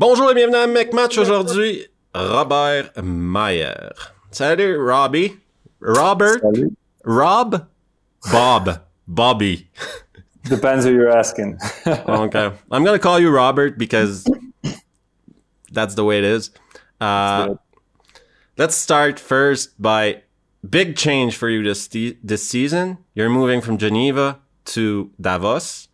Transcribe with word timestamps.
Bonjour 0.00 0.30
et 0.30 0.34
bienvenue 0.34 0.56
à 0.56 0.66
McMatch 0.66 1.18
aujourd'hui. 1.18 1.86
Robert 2.14 2.90
Mayer. 3.02 3.90
Salut, 4.30 4.78
Robbie. 4.78 5.36
Robert. 5.78 6.40
Salut. 6.40 6.74
Rob. 7.04 7.66
Bob. 8.32 8.80
Bobby. 9.06 9.68
Depends 10.44 10.86
who 10.86 10.92
you're 10.92 11.14
asking. 11.14 11.58
okay. 11.86 12.50
I'm 12.70 12.82
going 12.82 12.98
to 12.98 12.98
call 12.98 13.20
you 13.20 13.28
Robert 13.28 13.76
because 13.76 14.26
that's 15.70 15.94
the 15.96 16.04
way 16.06 16.16
it 16.16 16.24
is. 16.24 16.50
Uh, 16.98 17.56
let's 18.56 18.76
start 18.76 19.20
first 19.20 19.82
by 19.82 20.22
big 20.66 20.96
change 20.96 21.36
for 21.36 21.50
you 21.50 21.62
this, 21.62 21.90
this 22.24 22.48
season. 22.48 22.96
You're 23.14 23.28
moving 23.28 23.60
from 23.60 23.76
Geneva 23.76 24.38
to 24.72 25.10
Davos. 25.20 25.89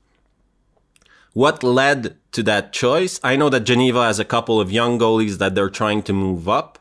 What 1.37 1.63
led 1.63 2.17
to 2.33 2.43
that 2.45 2.73
choice? 2.73 3.21
I 3.23 3.37
know 3.37 3.51
that 3.51 3.65
Geneva 3.65 4.05
has 4.05 4.19
a 4.19 4.25
couple 4.25 4.59
of 4.59 4.73
young 4.73 4.99
goalies 4.99 5.37
that 5.37 5.55
they're 5.55 5.69
trying 5.69 6.03
to 6.05 6.15
move 6.15 6.49
up. 6.49 6.79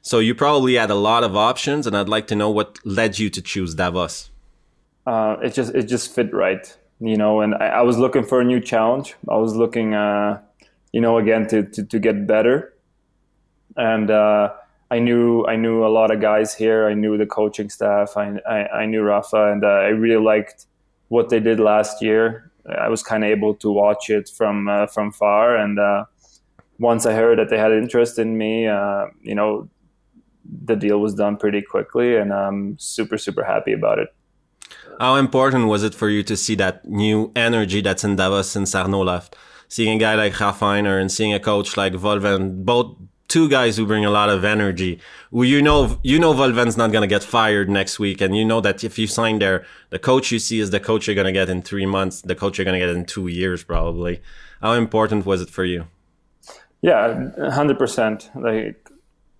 So 0.00 0.20
you 0.20 0.34
probably 0.34 0.76
had 0.76 0.88
a 0.88 0.94
lot 0.94 1.22
of 1.22 1.36
options, 1.36 1.86
and 1.86 1.94
I'd 1.94 2.08
like 2.08 2.26
to 2.28 2.34
know 2.34 2.48
what 2.48 2.78
led 2.86 3.18
you 3.18 3.28
to 3.28 3.42
choose 3.42 3.74
Davos. 3.74 4.30
Uh, 5.06 5.36
it 5.42 5.52
just 5.52 5.74
it 5.74 5.82
just 5.82 6.14
fit 6.14 6.32
right, 6.32 6.74
you 6.98 7.18
know. 7.18 7.42
And 7.42 7.54
I, 7.56 7.66
I, 7.66 7.82
was 7.82 7.98
looking 7.98 8.24
for 8.24 8.40
a 8.40 8.44
new 8.44 8.58
challenge. 8.58 9.16
I 9.28 9.36
was 9.36 9.54
looking, 9.54 9.92
uh, 9.92 10.40
you 10.92 11.02
know, 11.02 11.18
again 11.18 11.46
to, 11.48 11.64
to, 11.64 11.84
to 11.84 11.98
get 11.98 12.26
better. 12.26 12.72
And 13.76 14.10
uh, 14.10 14.54
I 14.90 14.98
knew 14.98 15.44
I 15.44 15.56
knew 15.56 15.84
a 15.84 15.92
lot 15.92 16.10
of 16.10 16.22
guys 16.22 16.54
here. 16.54 16.88
I 16.88 16.94
knew 16.94 17.18
the 17.18 17.26
coaching 17.26 17.68
staff. 17.68 18.16
I 18.16 18.38
I, 18.48 18.66
I 18.80 18.86
knew 18.86 19.02
Rafa, 19.02 19.52
and 19.52 19.62
uh, 19.62 19.68
I 19.68 19.88
really 19.88 20.24
liked 20.24 20.64
what 21.08 21.28
they 21.28 21.38
did 21.38 21.60
last 21.60 22.00
year. 22.00 22.50
I 22.68 22.88
was 22.88 23.02
kind 23.02 23.24
of 23.24 23.30
able 23.30 23.54
to 23.56 23.70
watch 23.70 24.10
it 24.10 24.28
from 24.28 24.68
uh, 24.68 24.86
from 24.86 25.12
far, 25.12 25.56
and 25.56 25.78
uh, 25.78 26.04
once 26.78 27.06
I 27.06 27.12
heard 27.14 27.38
that 27.38 27.50
they 27.50 27.58
had 27.58 27.72
interest 27.72 28.18
in 28.18 28.38
me, 28.38 28.66
uh, 28.66 29.06
you 29.22 29.34
know, 29.34 29.68
the 30.64 30.76
deal 30.76 31.00
was 31.00 31.14
done 31.14 31.36
pretty 31.36 31.62
quickly, 31.62 32.16
and 32.16 32.32
I'm 32.32 32.78
super 32.78 33.18
super 33.18 33.44
happy 33.44 33.72
about 33.72 33.98
it. 33.98 34.08
How 35.00 35.16
important 35.16 35.66
was 35.66 35.82
it 35.82 35.94
for 35.94 36.08
you 36.08 36.22
to 36.22 36.36
see 36.36 36.54
that 36.56 36.88
new 36.88 37.32
energy 37.34 37.80
that's 37.80 38.04
in 38.04 38.16
Davos 38.16 38.48
since 38.50 38.74
Arno 38.74 39.02
left? 39.02 39.36
Seeing 39.68 39.96
a 39.96 39.98
guy 39.98 40.14
like 40.14 40.34
Raffainer 40.34 41.00
and 41.00 41.10
seeing 41.10 41.34
a 41.34 41.40
coach 41.40 41.76
like 41.76 41.94
Wohlwend, 41.94 42.64
both 42.64 42.96
two 43.28 43.48
guys 43.48 43.76
who 43.76 43.86
bring 43.86 44.04
a 44.04 44.10
lot 44.10 44.28
of 44.28 44.44
energy. 44.44 45.00
You 45.32 45.62
know, 45.62 45.98
you 46.02 46.18
know, 46.18 46.32
Wohlwend's 46.32 46.76
not 46.76 46.92
going 46.92 47.02
to 47.02 47.08
get 47.08 47.24
fired 47.24 47.68
next 47.68 47.98
week, 47.98 48.20
and 48.20 48.36
you 48.36 48.44
know 48.44 48.60
that 48.60 48.84
if 48.84 48.98
you 48.98 49.06
sign 49.06 49.38
there, 49.38 49.64
the 49.90 49.98
coach 49.98 50.30
you 50.30 50.38
see 50.38 50.60
is 50.60 50.70
the 50.70 50.80
coach 50.80 51.06
you're 51.06 51.14
going 51.14 51.26
to 51.26 51.32
get 51.32 51.48
in 51.48 51.62
three 51.62 51.86
months, 51.86 52.22
the 52.22 52.34
coach 52.34 52.58
you're 52.58 52.64
going 52.64 52.78
to 52.78 52.86
get 52.86 52.94
in 52.94 53.04
two 53.04 53.28
years, 53.28 53.64
probably. 53.64 54.20
How 54.60 54.72
important 54.72 55.26
was 55.26 55.40
it 55.40 55.50
for 55.50 55.64
you? 55.64 55.86
Yeah, 56.82 57.30
hundred 57.50 57.78
percent. 57.78 58.30
Like 58.34 58.90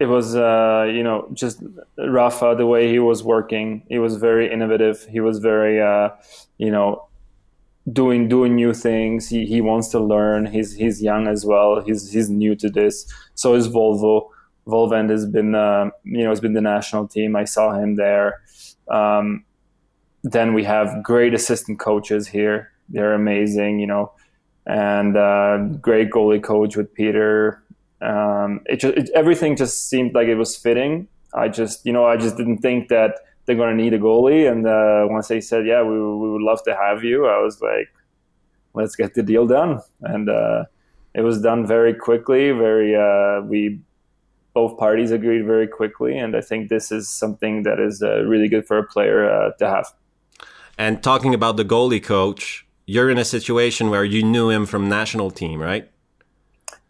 it 0.01 0.07
was, 0.07 0.35
uh, 0.35 0.91
you 0.93 1.03
know, 1.03 1.29
just 1.33 1.63
Rafa, 1.99 2.55
the 2.57 2.67
way 2.67 2.89
he 2.89 2.99
was 2.99 3.23
working, 3.23 3.85
he 3.89 3.99
was 3.99 4.17
very 4.17 4.51
innovative. 4.53 5.07
He 5.11 5.21
was 5.21 5.39
very, 5.39 5.81
uh, 5.81 6.11
you 6.59 6.71
know, 6.71 7.07
doing 7.93 8.29
doing 8.29 8.55
new 8.55 8.73
things. 8.73 9.29
He 9.29 9.47
he 9.47 9.61
wants 9.61 9.89
to 9.89 10.01
learn. 10.01 10.47
He's 10.47 10.75
he's 10.75 11.03
young 11.03 11.27
as 11.27 11.45
well. 11.45 11.83
He's 11.83 12.13
he's 12.13 12.31
new 12.31 12.55
to 12.57 12.71
this. 12.71 13.07
So 13.35 13.55
is 13.55 13.69
Wohlwend. 13.69 14.29
Wohlwend 14.67 15.11
has 15.11 15.27
been 15.27 15.55
uh, 15.55 15.91
you 16.05 16.25
know 16.25 16.31
has 16.31 16.41
been 16.41 16.55
the 16.55 16.61
national 16.61 17.09
team. 17.09 17.37
I 17.37 17.45
saw 17.45 17.73
him 17.79 17.97
there. 17.97 18.41
Um, 18.89 19.45
then 20.23 20.55
we 20.55 20.65
have 20.65 21.03
great 21.03 21.35
assistant 21.35 21.79
coaches 21.79 22.29
here. 22.29 22.73
They're 22.89 23.13
amazing, 23.13 23.79
you 23.79 23.87
know, 23.87 24.13
and 24.67 25.17
uh, 25.17 25.59
great 25.81 26.11
goalie 26.11 26.43
coach 26.43 26.77
with 26.77 26.93
Peter. 26.95 27.63
Um, 28.01 28.61
it 28.67 28.77
just 28.77 28.97
it, 28.97 29.11
everything 29.15 29.57
just 29.57 29.89
seemed 29.89 30.15
like 30.15 30.29
it 30.29 30.37
was 30.37 30.57
fitting. 30.57 31.09
I 31.35 31.49
just 31.49 31.85
you 31.85 31.93
know 31.93 32.07
I 32.07 32.17
just 32.17 32.37
didn't 32.37 32.59
think 32.59 32.89
that 32.89 33.17
they're 33.47 33.57
going 33.57 33.77
to 33.77 33.83
need 33.83 33.95
a 33.95 33.99
goalie. 33.99 34.51
And 34.51 34.67
uh, 34.67 35.07
once 35.13 35.29
they 35.29 35.41
said, 35.41 35.67
yeah, 35.67 35.83
we, 35.83 35.95
we 35.95 36.31
would 36.31 36.43
love 36.43 36.63
to 36.65 36.75
have 36.75 37.05
you, 37.05 37.27
I 37.27 37.39
was 37.39 37.61
like, 37.61 37.93
let's 38.75 38.97
get 38.97 39.15
the 39.15 39.23
deal 39.23 39.47
done. 39.47 39.81
And 40.01 40.29
uh, 40.29 40.65
it 41.15 41.23
was 41.23 41.41
done 41.41 41.67
very 41.67 41.95
quickly. 41.95 42.51
Very, 42.51 42.97
uh, 42.97 43.43
we 43.43 43.81
both 44.55 44.79
parties 44.79 45.11
agreed 45.11 45.45
very 45.45 45.67
quickly. 45.67 46.17
And 46.17 46.37
I 46.37 46.41
think 46.41 46.69
this 46.69 46.91
is 46.91 47.09
something 47.09 47.65
that 47.65 47.81
is 47.81 48.03
uh, 48.03 48.23
really 48.25 48.49
good 48.49 48.67
for 48.67 48.79
a 48.79 48.85
player 48.85 49.31
uh, 49.31 49.53
to 49.59 49.69
have. 49.69 49.87
And 50.79 51.03
talking 51.03 51.35
about 51.35 51.57
the 51.57 51.65
goalie 51.65 52.03
coach, 52.03 52.67
you're 52.87 53.11
in 53.11 53.19
a 53.19 53.25
situation 53.25 53.91
where 53.91 54.05
you 54.05 54.23
knew 54.23 54.51
him 54.51 54.67
from 54.67 54.89
national 54.89 55.31
team, 55.31 55.61
right? 55.61 55.91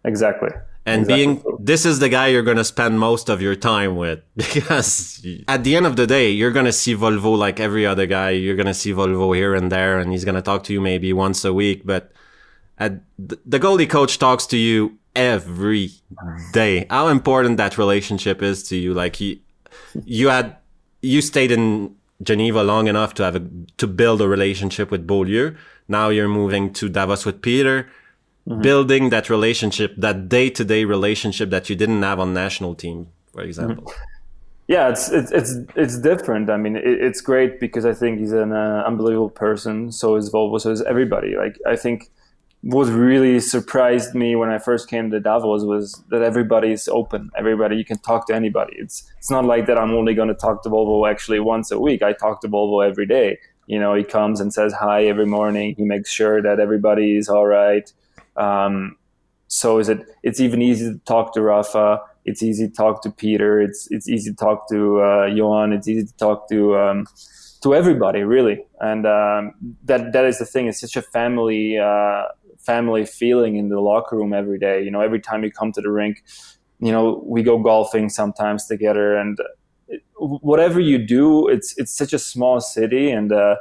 Exactly 0.04 0.50
and 0.86 1.02
exactly. 1.02 1.26
being 1.26 1.58
this 1.58 1.86
is 1.86 1.98
the 1.98 2.08
guy 2.08 2.28
you're 2.28 2.42
going 2.42 2.58
to 2.58 2.64
spend 2.64 3.00
most 3.00 3.28
of 3.28 3.40
your 3.40 3.54
time 3.54 3.96
with 3.96 4.20
because 4.36 5.24
at 5.48 5.64
the 5.64 5.76
end 5.76 5.86
of 5.86 5.96
the 5.96 6.06
day 6.06 6.30
you're 6.30 6.50
going 6.50 6.66
to 6.66 6.72
see 6.72 6.94
Wohlwend 6.94 7.38
like 7.38 7.58
every 7.58 7.86
other 7.86 8.06
guy. 8.06 8.30
You're 8.30 8.56
going 8.56 8.66
to 8.66 8.74
see 8.74 8.92
Wohlwend 8.92 9.36
here 9.36 9.54
and 9.54 9.72
there 9.72 9.98
and 9.98 10.12
he's 10.12 10.24
going 10.24 10.34
to 10.34 10.42
talk 10.42 10.64
to 10.64 10.72
you 10.72 10.80
maybe 10.80 11.12
once 11.12 11.44
a 11.44 11.52
week. 11.52 11.82
But 11.84 12.12
at, 12.78 13.00
the 13.18 13.58
goalie 13.58 13.88
coach 13.88 14.18
talks 14.18 14.46
to 14.46 14.58
you 14.58 14.98
every 15.16 15.90
day. 16.52 16.86
How 16.90 17.08
important 17.08 17.56
that 17.56 17.78
relationship 17.78 18.42
is 18.42 18.62
to 18.68 18.76
you. 18.76 18.92
Like 18.92 19.16
he 19.16 19.42
you 20.04 20.28
had 20.28 20.56
you 21.00 21.20
stayed 21.20 21.50
in 21.50 21.94
geneva 22.22 22.62
long 22.62 22.86
enough 22.86 23.14
to 23.14 23.22
have 23.22 23.36
a 23.36 23.42
to 23.76 23.86
build 23.86 24.20
a 24.20 24.28
relationship 24.28 24.90
with 24.90 25.06
beaulieu 25.06 25.54
now 25.88 26.08
you're 26.08 26.28
moving 26.28 26.72
to 26.72 26.88
davos 26.88 27.26
with 27.26 27.42
peter 27.42 27.88
mm-hmm. 28.48 28.62
building 28.62 29.10
that 29.10 29.30
relationship, 29.30 29.94
that 29.96 30.28
day 30.28 30.50
to 30.50 30.64
day 30.64 30.84
relationship 30.84 31.50
that 31.50 31.68
you 31.68 31.76
didn't 31.76 32.02
have 32.02 32.20
on 32.20 32.34
national 32.34 32.74
team, 32.74 33.08
for 33.32 33.42
example. 33.42 33.84
Mm-hmm. 33.84 34.10
Yeah, 34.66 34.88
it's 34.88 35.10
it's 35.10 35.30
it's 35.30 35.56
it's 35.76 35.98
different. 35.98 36.48
I 36.48 36.56
mean, 36.56 36.76
it, 36.76 36.84
it's 36.86 37.20
great 37.20 37.60
because 37.60 37.84
I 37.84 37.92
think 37.92 38.18
he's 38.18 38.32
an 38.32 38.52
uh, 38.52 38.82
unbelievable 38.86 39.28
person. 39.28 39.92
So 39.92 40.16
is 40.16 40.30
Wohlwend. 40.32 40.62
So 40.62 40.70
is 40.70 40.80
everybody. 40.82 41.36
Like 41.36 41.58
I 41.66 41.76
think 41.76 42.10
what 42.62 42.86
really 42.86 43.40
surprised 43.40 44.14
me 44.14 44.36
when 44.36 44.48
I 44.48 44.56
first 44.56 44.88
came 44.88 45.10
to 45.10 45.20
Davos 45.20 45.64
was 45.64 46.02
that 46.08 46.22
everybody 46.22 46.72
is 46.72 46.88
open. 46.88 47.30
Everybody, 47.36 47.76
you 47.76 47.84
can 47.84 47.98
talk 47.98 48.26
to 48.28 48.34
anybody. 48.34 48.74
It's 48.78 49.04
it's 49.18 49.30
not 49.30 49.44
like 49.44 49.66
that. 49.66 49.76
I'm 49.76 49.90
only 49.90 50.14
going 50.14 50.28
to 50.28 50.34
talk 50.34 50.62
to 50.62 50.70
Wohlwend 50.70 51.10
actually 51.10 51.40
once 51.40 51.70
a 51.70 51.78
week. 51.78 52.02
I 52.02 52.14
talk 52.14 52.40
to 52.40 52.48
Wohlwend 52.48 52.88
every 52.88 53.06
day. 53.06 53.38
You 53.66 53.78
know, 53.78 53.94
he 53.94 54.02
comes 54.02 54.40
and 54.40 54.52
says 54.52 54.72
hi 54.72 55.04
every 55.04 55.26
morning. 55.26 55.74
He 55.76 55.84
makes 55.84 56.10
sure 56.10 56.40
that 56.40 56.58
everybody 56.58 57.18
is 57.18 57.28
all 57.28 57.46
right. 57.46 57.92
Um, 58.36 58.96
so 59.48 59.78
is 59.78 59.88
it? 59.88 60.00
It's 60.22 60.40
even 60.40 60.62
easy 60.62 60.92
to 60.92 60.98
talk 61.00 61.34
to 61.34 61.42
Rafa. 61.42 62.00
It's 62.24 62.42
easy 62.42 62.68
to 62.68 62.74
talk 62.74 63.02
to 63.02 63.10
Peter. 63.10 63.60
It's 63.60 63.88
it's 63.90 64.08
easy 64.08 64.30
to 64.30 64.36
talk 64.36 64.68
to 64.70 65.02
uh, 65.02 65.26
Johan. 65.26 65.72
It's 65.72 65.86
easy 65.86 66.06
to 66.06 66.16
talk 66.16 66.48
to 66.48 66.76
um, 66.76 67.06
to 67.62 67.74
everybody 67.74 68.22
really. 68.22 68.64
And 68.80 69.06
um, 69.06 69.54
that 69.84 70.12
that 70.12 70.24
is 70.24 70.38
the 70.38 70.46
thing. 70.46 70.66
It's 70.66 70.80
such 70.80 70.96
a 70.96 71.02
family 71.02 71.78
uh, 71.78 72.24
family 72.58 73.04
feeling 73.04 73.56
in 73.56 73.68
the 73.68 73.80
locker 73.80 74.16
room 74.16 74.32
every 74.32 74.58
day. 74.58 74.82
You 74.82 74.90
know, 74.90 75.00
every 75.00 75.20
time 75.20 75.44
you 75.44 75.52
come 75.52 75.72
to 75.72 75.80
the 75.80 75.90
rink, 75.90 76.22
you 76.80 76.92
know, 76.92 77.22
we 77.24 77.42
go 77.42 77.58
golfing 77.58 78.08
sometimes 78.08 78.66
together, 78.66 79.16
and 79.16 79.38
whatever 80.16 80.80
you 80.80 80.98
do, 80.98 81.48
it's 81.48 81.76
it's 81.78 81.96
such 81.96 82.12
a 82.12 82.18
small 82.18 82.60
city, 82.60 83.10
and 83.10 83.32
uh, 83.32 83.56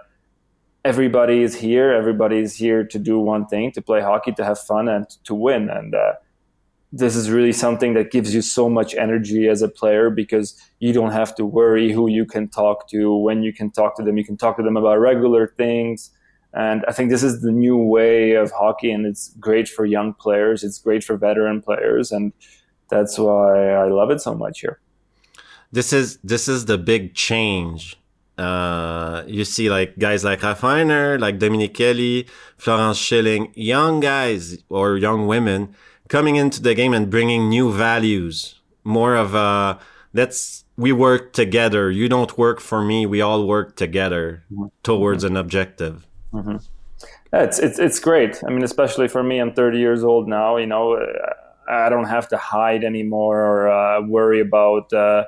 everybody 0.86 1.42
is 1.42 1.56
here. 1.56 1.92
Everybody 1.92 2.40
is 2.40 2.56
here 2.56 2.84
to 2.84 3.00
do 3.00 3.20
one 3.20 3.46
thing: 3.48 3.72
to 3.74 3.82
play 3.82 4.02
hockey, 4.02 4.32
to 4.34 4.46
have 4.46 4.60
fun, 4.60 4.88
and 4.88 5.10
to 5.24 5.34
win. 5.34 5.70
And 5.70 5.96
uh, 5.96 6.14
this 6.92 7.16
is 7.16 7.30
really 7.30 7.54
something 7.54 7.94
that 7.94 8.12
gives 8.12 8.34
you 8.34 8.42
so 8.42 8.70
much 8.70 8.94
energy 8.96 9.48
as 9.48 9.62
a 9.62 9.70
player 9.70 10.10
because 10.10 10.60
you 10.80 10.94
don't 10.94 11.12
have 11.12 11.36
to 11.36 11.46
worry 11.46 11.92
who 11.92 12.10
you 12.10 12.26
can 12.26 12.48
talk 12.48 12.88
to, 12.90 13.16
when 13.16 13.44
you 13.44 13.54
can 13.54 13.72
talk 13.72 13.96
to 13.98 14.04
them. 14.04 14.18
You 14.18 14.26
can 14.26 14.38
talk 14.38 14.58
to 14.58 14.64
them 14.64 14.78
about 14.78 15.00
regular 15.00 15.48
things. 15.48 16.12
And 16.56 16.86
I 16.88 16.92
think 16.92 17.10
this 17.10 17.24
is 17.24 17.42
the 17.42 17.52
new 17.52 17.78
way 17.78 18.34
of 18.34 18.52
hockey, 18.52 18.92
and 18.92 19.06
it's 19.06 19.30
great 19.40 19.68
for 19.68 19.86
young 19.86 20.14
players. 20.14 20.64
It's 20.64 20.78
great 20.78 21.04
for 21.04 21.18
veteran 21.18 21.62
players, 21.64 22.12
and 22.12 22.32
that's 22.90 23.18
why 23.18 23.70
I 23.70 23.88
love 23.88 24.12
it 24.12 24.22
so 24.22 24.36
much 24.36 24.60
here. 24.60 24.80
This 25.72 25.92
is 25.92 26.20
this 26.24 26.48
is 26.48 26.66
the 26.66 26.78
big 26.78 27.16
change 27.16 27.98
uh, 28.38 29.24
you 29.28 29.46
see 29.46 29.70
like 29.70 29.98
guys 30.00 30.24
like 30.24 30.42
Raffainer, 30.42 31.20
like 31.20 31.40
Dominic 31.40 31.74
Kelly, 31.74 32.28
Florence 32.58 32.98
Schelling, 32.98 33.52
young 33.56 34.00
guys 34.00 34.58
or 34.70 34.98
young 34.98 35.28
women 35.28 35.76
coming 36.08 36.36
into 36.36 36.62
the 36.62 36.74
game 36.74 36.94
and 36.94 37.10
bringing 37.10 37.50
new 37.50 37.72
values. 37.72 38.60
More 38.84 39.16
of 39.16 39.36
a 39.36 39.80
let's 40.14 40.66
we 40.78 40.92
work 40.92 41.34
together. 41.34 41.92
You 41.92 42.10
don't 42.10 42.36
work 42.38 42.60
for 42.60 42.84
me. 42.84 43.06
We 43.06 43.22
all 43.22 43.46
work 43.48 43.76
together 43.76 44.44
towards 44.82 45.24
an 45.24 45.38
objective. 45.38 46.08
Mm-hmm. 46.34 46.58
Yeah, 47.32 47.44
it's 47.44 47.60
it's 47.60 47.78
it's 47.78 48.00
great. 48.00 48.42
I 48.46 48.50
mean, 48.50 48.64
especially 48.64 49.08
for 49.08 49.24
me, 49.24 49.40
I'm 49.40 49.54
30 49.54 49.78
years 49.78 50.04
old 50.04 50.28
now. 50.28 50.58
You 50.58 50.66
know, 50.66 51.00
I 51.70 51.90
don't 51.90 52.08
have 52.08 52.28
to 52.30 52.38
hide 52.38 52.84
anymore 52.84 53.42
or 53.42 53.70
uh, 53.70 54.02
worry 54.02 54.42
about 54.42 54.92
uh, 54.92 55.26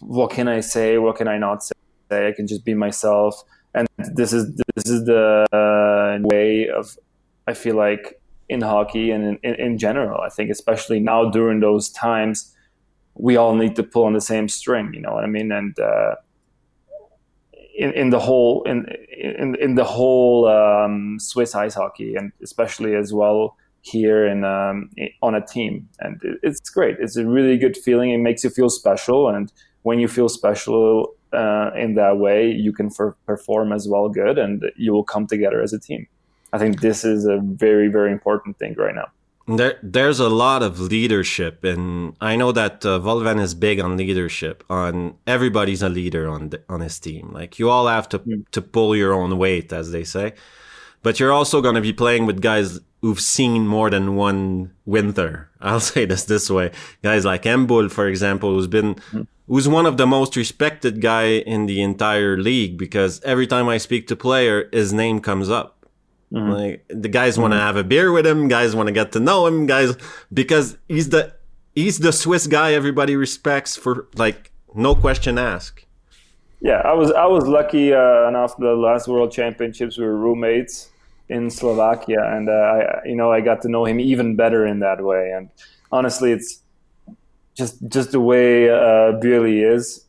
what 0.00 0.30
can 0.30 0.48
I 0.48 0.60
say, 0.60 0.98
what 0.98 1.16
can 1.16 1.28
I 1.28 1.38
not 1.38 1.62
say 1.62 1.75
I 2.10 2.32
can 2.32 2.46
just 2.46 2.64
be 2.64 2.74
myself. 2.74 3.42
And 3.74 3.88
this 3.98 4.32
is 4.32 4.54
this 4.74 4.86
is 4.86 5.04
the 5.04 5.46
uh, 5.52 6.18
way 6.26 6.68
of 6.68 6.96
I 7.46 7.54
feel 7.54 7.76
like 7.76 8.20
in 8.48 8.60
hockey 8.60 9.10
and 9.10 9.38
in, 9.42 9.54
in, 9.54 9.78
general. 9.78 10.20
I 10.20 10.28
think, 10.28 10.50
especially 10.50 11.00
now 11.00 11.30
during 11.30 11.60
those 11.60 11.90
times, 11.90 12.54
we 13.14 13.36
all 13.36 13.54
need 13.54 13.76
to 13.76 13.82
pull 13.82 14.04
on 14.04 14.12
the 14.12 14.20
same 14.20 14.48
string. 14.48 14.92
You 14.94 15.00
know 15.00 15.12
what 15.12 15.24
I 15.24 15.26
mean? 15.26 15.52
And 15.52 15.78
uh, 15.78 16.14
in, 17.76 17.92
in 17.92 18.10
the 18.10 18.20
whole 18.20 18.62
in 18.64 18.86
in, 19.16 19.56
in 19.56 19.74
the 19.74 19.84
whole 19.84 20.48
um, 20.48 21.18
Swiss 21.20 21.54
ice 21.54 21.74
hockey, 21.74 22.14
and 22.14 22.32
especially 22.42 22.94
as 22.94 23.12
well 23.12 23.56
here 23.82 24.26
in 24.26 24.44
um, 24.44 24.90
on 25.22 25.34
a 25.34 25.44
team, 25.44 25.88
and 26.00 26.20
it's 26.42 26.70
great. 26.70 26.96
It's 26.98 27.16
a 27.16 27.26
really 27.26 27.58
good 27.58 27.76
feeling. 27.76 28.10
It 28.10 28.18
makes 28.18 28.44
you 28.44 28.50
feel 28.50 28.70
special, 28.70 29.28
and 29.28 29.52
when 29.82 29.98
you 29.98 30.08
feel 30.08 30.28
special 30.28 31.15
uh, 31.32 31.70
in 31.74 31.94
that 31.94 32.18
way, 32.18 32.50
you 32.50 32.72
can 32.72 32.90
for, 32.90 33.16
perform 33.26 33.72
as 33.72 33.88
well 33.88 34.08
good, 34.08 34.38
and 34.38 34.64
you 34.76 34.92
will 34.92 35.04
come 35.04 35.26
together 35.26 35.62
as 35.62 35.72
a 35.72 35.78
team. 35.78 36.06
I 36.52 36.58
think 36.58 36.80
this 36.80 37.04
is 37.04 37.26
a 37.26 37.38
very 37.42 37.88
very 37.88 38.12
important 38.12 38.58
thing 38.58 38.74
right 38.78 38.94
now. 38.94 39.08
There, 39.48 39.78
there's 39.80 40.18
a 40.18 40.28
lot 40.28 40.64
of 40.64 40.80
leadership, 40.80 41.62
and 41.62 42.16
I 42.20 42.34
know 42.34 42.50
that 42.50 42.84
uh, 42.84 42.98
Wohlwend 42.98 43.40
is 43.40 43.54
big 43.54 43.78
on 43.78 43.96
leadership. 43.96 44.64
On 44.68 45.14
everybody's 45.26 45.82
a 45.82 45.88
leader 45.88 46.28
on 46.28 46.50
the, 46.50 46.62
on 46.68 46.80
his 46.80 46.98
team. 46.98 47.30
Like 47.32 47.58
you 47.58 47.70
all 47.70 47.86
have 47.86 48.08
to 48.10 48.20
to 48.50 48.62
pull 48.62 48.96
your 48.96 49.12
own 49.12 49.38
weight, 49.38 49.72
as 49.72 49.92
they 49.92 50.02
say. 50.02 50.34
But 51.02 51.20
you're 51.20 51.32
also 51.32 51.60
going 51.60 51.76
to 51.76 51.80
be 51.80 51.92
playing 51.92 52.26
with 52.26 52.40
guys 52.40 52.80
who've 53.02 53.20
seen 53.20 53.68
more 53.68 53.88
than 53.88 54.16
one 54.16 54.72
winter. 54.84 55.48
I'll 55.60 55.78
say 55.78 56.06
this 56.06 56.24
this 56.24 56.50
way: 56.50 56.72
guys 57.02 57.24
like 57.24 57.44
Ambühl, 57.44 57.90
for 57.90 58.08
example, 58.08 58.50
who's 58.50 58.66
been 58.66 58.96
mm. 59.12 59.28
Who's 59.46 59.68
one 59.68 59.86
of 59.86 59.96
the 59.96 60.06
most 60.06 60.36
respected 60.36 61.00
guy 61.00 61.38
in 61.38 61.66
the 61.66 61.80
entire 61.80 62.36
league 62.36 62.76
because 62.76 63.20
every 63.22 63.46
time 63.46 63.68
I 63.68 63.78
speak 63.78 64.06
to 64.08 64.16
player, 64.16 64.68
his 64.72 64.92
name 64.92 65.20
comes 65.20 65.48
up 65.48 65.76
Mm-hmm. 66.32 66.50
Like 66.50 66.84
the 66.88 67.08
guys 67.08 67.34
mm-hmm. 67.34 67.42
want 67.42 67.54
to 67.54 67.60
have 67.60 67.76
a 67.76 67.84
beer 67.84 68.10
with 68.10 68.26
him, 68.26 68.48
guys 68.48 68.74
want 68.74 68.88
to 68.88 68.92
get 68.92 69.12
to 69.12 69.20
know 69.20 69.46
him, 69.46 69.66
guys 69.66 69.96
because 70.32 70.76
he's 70.88 71.10
the 71.10 71.34
he's 71.74 71.98
the 71.98 72.12
Swiss 72.12 72.46
guy 72.46 72.72
everybody 72.72 73.14
respects 73.14 73.76
for 73.76 74.08
like 74.16 74.50
no 74.74 74.94
question 74.94 75.38
asked. 75.38 75.84
Yeah, 76.60 76.82
I 76.84 76.94
was 76.94 77.12
I 77.12 77.26
was 77.26 77.46
lucky 77.46 77.92
uh, 77.92 78.28
enough. 78.28 78.56
The 78.56 78.74
last 78.74 79.06
World 79.06 79.30
Championships 79.30 79.98
we 79.98 80.04
were 80.04 80.16
roommates 80.16 80.88
in 81.28 81.50
Slovakia, 81.50 82.22
and 82.24 82.48
uh, 82.48 82.52
I 82.52 83.06
you 83.06 83.14
know 83.14 83.30
I 83.30 83.40
got 83.40 83.62
to 83.62 83.68
know 83.68 83.84
him 83.84 84.00
even 84.00 84.34
better 84.34 84.66
in 84.66 84.80
that 84.80 85.04
way. 85.04 85.30
And 85.30 85.48
honestly, 85.92 86.32
it's 86.32 86.62
just 87.56 87.76
just 87.88 88.12
the 88.12 88.20
way 88.20 88.68
uh, 88.70 89.18
is 89.22 90.04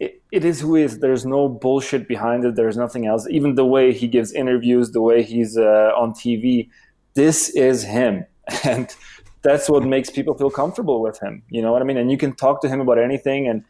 it, 0.00 0.22
it 0.30 0.44
is 0.44 0.60
who 0.60 0.76
is. 0.76 0.98
There's 0.98 1.24
no 1.24 1.48
bullshit 1.48 2.06
behind 2.06 2.44
it. 2.44 2.54
There's 2.56 2.76
nothing 2.76 3.06
else. 3.06 3.26
Even 3.28 3.54
the 3.54 3.64
way 3.64 3.92
he 3.92 4.08
gives 4.08 4.32
interviews, 4.32 4.92
the 4.92 5.00
way 5.00 5.22
he's 5.22 5.56
uh, 5.56 5.92
on 5.96 6.12
TV, 6.12 6.68
this 7.14 7.48
is 7.50 7.82
him, 7.84 8.24
and 8.64 8.94
that's 9.42 9.68
what 9.68 9.84
makes 9.84 10.10
people 10.10 10.34
feel 10.34 10.50
comfortable 10.50 11.00
with 11.00 11.18
him. 11.20 11.42
You 11.48 11.62
know 11.62 11.72
what 11.72 11.82
I 11.82 11.84
mean? 11.84 11.96
And 11.96 12.10
you 12.10 12.18
can 12.18 12.34
talk 12.34 12.60
to 12.62 12.68
him 12.68 12.80
about 12.80 12.98
anything, 12.98 13.48
and 13.48 13.64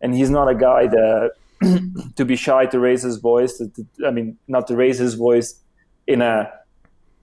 and 0.00 0.14
he's 0.14 0.30
not 0.30 0.48
a 0.48 0.54
guy 0.54 0.88
that 0.88 1.30
to 2.16 2.24
be 2.24 2.36
shy 2.36 2.66
to 2.66 2.78
raise 2.78 3.02
his 3.02 3.18
voice. 3.18 3.58
To, 3.58 3.68
to, 3.68 4.06
I 4.06 4.10
mean, 4.10 4.36
not 4.48 4.66
to 4.68 4.76
raise 4.76 4.98
his 4.98 5.14
voice 5.14 5.60
in 6.06 6.22
a 6.22 6.52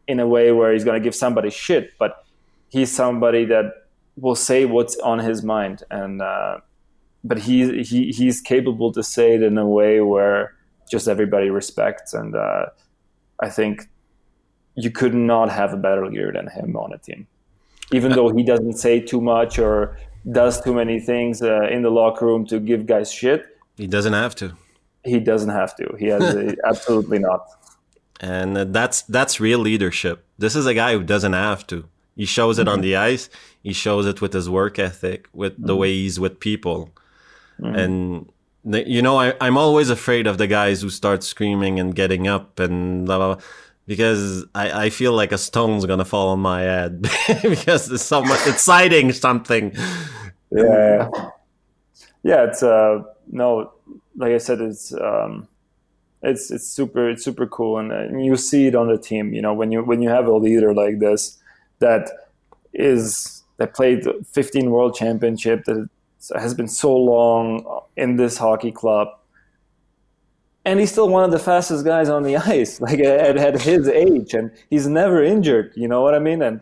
in 0.08 0.20
a 0.20 0.28
way 0.28 0.52
where 0.52 0.74
he's 0.74 0.84
going 0.84 1.00
to 1.00 1.04
give 1.04 1.14
somebody 1.14 1.50
shit, 1.50 1.92
but 2.00 2.26
he's 2.70 2.92
somebody 2.92 3.46
that 3.46 3.89
will 4.20 4.36
say 4.36 4.66
what's 4.66 4.98
on 4.98 5.20
his 5.20 5.44
mind. 5.44 5.84
And. 5.90 6.22
Uh, 6.22 6.60
but 7.24 7.38
he, 7.40 7.84
he 7.84 8.12
he's 8.12 8.42
capable 8.42 8.92
to 8.94 9.04
say 9.04 9.36
it 9.36 9.44
in 9.44 9.58
a 9.58 9.68
way 9.68 10.00
where 10.00 10.56
just 10.90 11.08
everybody 11.08 11.50
respects. 11.50 12.14
And 12.14 12.36
uh, 12.36 12.68
i 13.42 13.50
think 13.50 13.88
you 14.76 14.92
could 14.92 15.14
not 15.14 15.50
have 15.50 15.74
a 15.74 15.78
better 15.78 16.08
leader 16.08 16.32
than 16.32 16.48
him 16.48 16.76
on 16.76 16.94
a 16.94 16.98
team. 16.98 17.28
Even 17.92 18.12
though 18.12 18.30
he 18.30 18.44
doesn't 18.44 18.78
say 18.78 19.00
too 19.00 19.20
much 19.20 19.60
or 19.60 19.98
does 20.32 20.62
too 20.62 20.74
many 20.74 21.00
things 21.00 21.42
uh, 21.42 21.68
in 21.70 21.82
the 21.82 21.90
locker 21.90 22.26
room 22.26 22.46
to 22.46 22.60
give 22.60 22.86
guys 22.86 23.12
shit. 23.12 23.46
He 23.78 23.88
doesn't 23.88 24.14
have 24.14 24.36
to. 24.36 24.56
He 25.04 25.20
doesn't 25.20 25.50
have 25.50 25.76
to. 25.78 25.96
He 25.98 26.08
has 26.08 26.56
absolutely 26.66 27.20
not. 27.20 27.42
And 28.22 28.74
that's 28.74 29.02
that's 29.04 29.40
real 29.40 29.60
leadership. 29.60 30.26
This 30.38 30.56
is 30.56 30.66
a 30.66 30.74
guy 30.74 30.94
who 30.94 31.04
doesn't 31.04 31.34
have 31.34 31.66
to 31.68 31.86
he 32.20 32.26
shows 32.26 32.56
it 32.60 32.68
mm-hmm. 32.68 32.74
on 32.74 32.82
the 32.82 32.96
ice 32.96 33.30
he 33.70 33.74
shows 33.74 34.06
it 34.12 34.18
with 34.22 34.34
his 34.40 34.48
work 34.60 34.76
ethic 34.90 35.28
with 35.42 35.56
the 35.58 35.74
mm-hmm. 35.74 35.82
way 35.82 35.92
he's 36.02 36.20
with 36.20 36.36
people 36.40 36.80
Mm-hmm. 37.62 37.76
And 38.66 38.88
you 38.88 39.02
know, 39.02 39.20
I, 39.20 39.34
I'm 39.42 39.58
always 39.58 39.90
afraid 39.90 40.28
of 40.28 40.38
the 40.38 40.48
guys 40.48 40.82
who 40.82 40.90
start 40.90 41.24
screaming 41.24 41.80
and 41.80 41.96
getting 41.96 42.28
up 42.28 42.60
and 42.60 43.06
blah, 43.06 43.18
blah, 43.18 43.36
blah 43.36 43.44
because 43.88 44.46
I, 44.54 44.86
I 44.86 44.90
feel 44.92 45.14
like 45.14 45.32
a 45.32 45.38
stone's 45.38 45.86
gonna 45.86 46.06
fall 46.06 46.30
on 46.30 46.40
my 46.40 46.62
head 46.62 47.02
because 47.42 47.92
it's 47.92 48.04
so 48.04 48.22
much, 48.22 48.40
it's 48.46 48.62
citing 48.62 49.12
something. 49.12 49.74
Yeah, 50.52 51.10
yeah. 52.22 52.44
It's 52.44 52.62
uh 52.62 53.04
no, 53.32 53.72
like 54.16 54.34
I 54.34 54.38
said, 54.38 54.62
it's 54.62 54.94
um, 54.94 55.48
it's 56.22 56.52
it's 56.52 56.68
super 56.68 57.10
it's 57.10 57.24
super 57.24 57.48
cool, 57.48 57.80
and, 57.80 57.92
and 57.92 58.24
you 58.24 58.38
see 58.38 58.68
it 58.68 58.76
on 58.76 58.90
the 58.90 58.98
team. 59.00 59.34
You 59.34 59.42
know, 59.42 59.56
when 59.56 59.72
you 59.72 59.84
when 59.84 60.04
you 60.04 60.10
have 60.10 60.28
a 60.28 60.36
leader 60.36 60.72
like 60.72 61.00
this 61.00 61.39
that 61.80 62.10
is 62.74 63.44
that 63.58 63.74
played 63.74 64.06
15 64.32 64.72
world 64.72 64.96
championship 64.96 65.66
that 65.66 65.90
has 66.36 66.54
been 66.54 66.68
so 66.68 66.96
long 66.96 67.82
in 67.96 68.16
this 68.16 68.38
hockey 68.38 68.72
club. 68.72 69.10
And 70.66 70.80
he's 70.80 70.92
still 70.92 71.10
one 71.10 71.24
of 71.24 71.32
the 71.32 71.40
fastest 71.40 71.86
guys 71.86 72.10
on 72.10 72.24
the 72.24 72.38
ice, 72.58 72.82
like 72.82 73.00
at, 73.00 73.38
at 73.38 73.62
his 73.62 73.88
age, 73.88 74.34
and 74.34 74.52
he's 74.70 74.88
never 74.88 75.24
injured. 75.24 75.74
You 75.76 75.88
know 75.88 76.02
what 76.02 76.16
I 76.16 76.20
mean? 76.20 76.42
And 76.42 76.62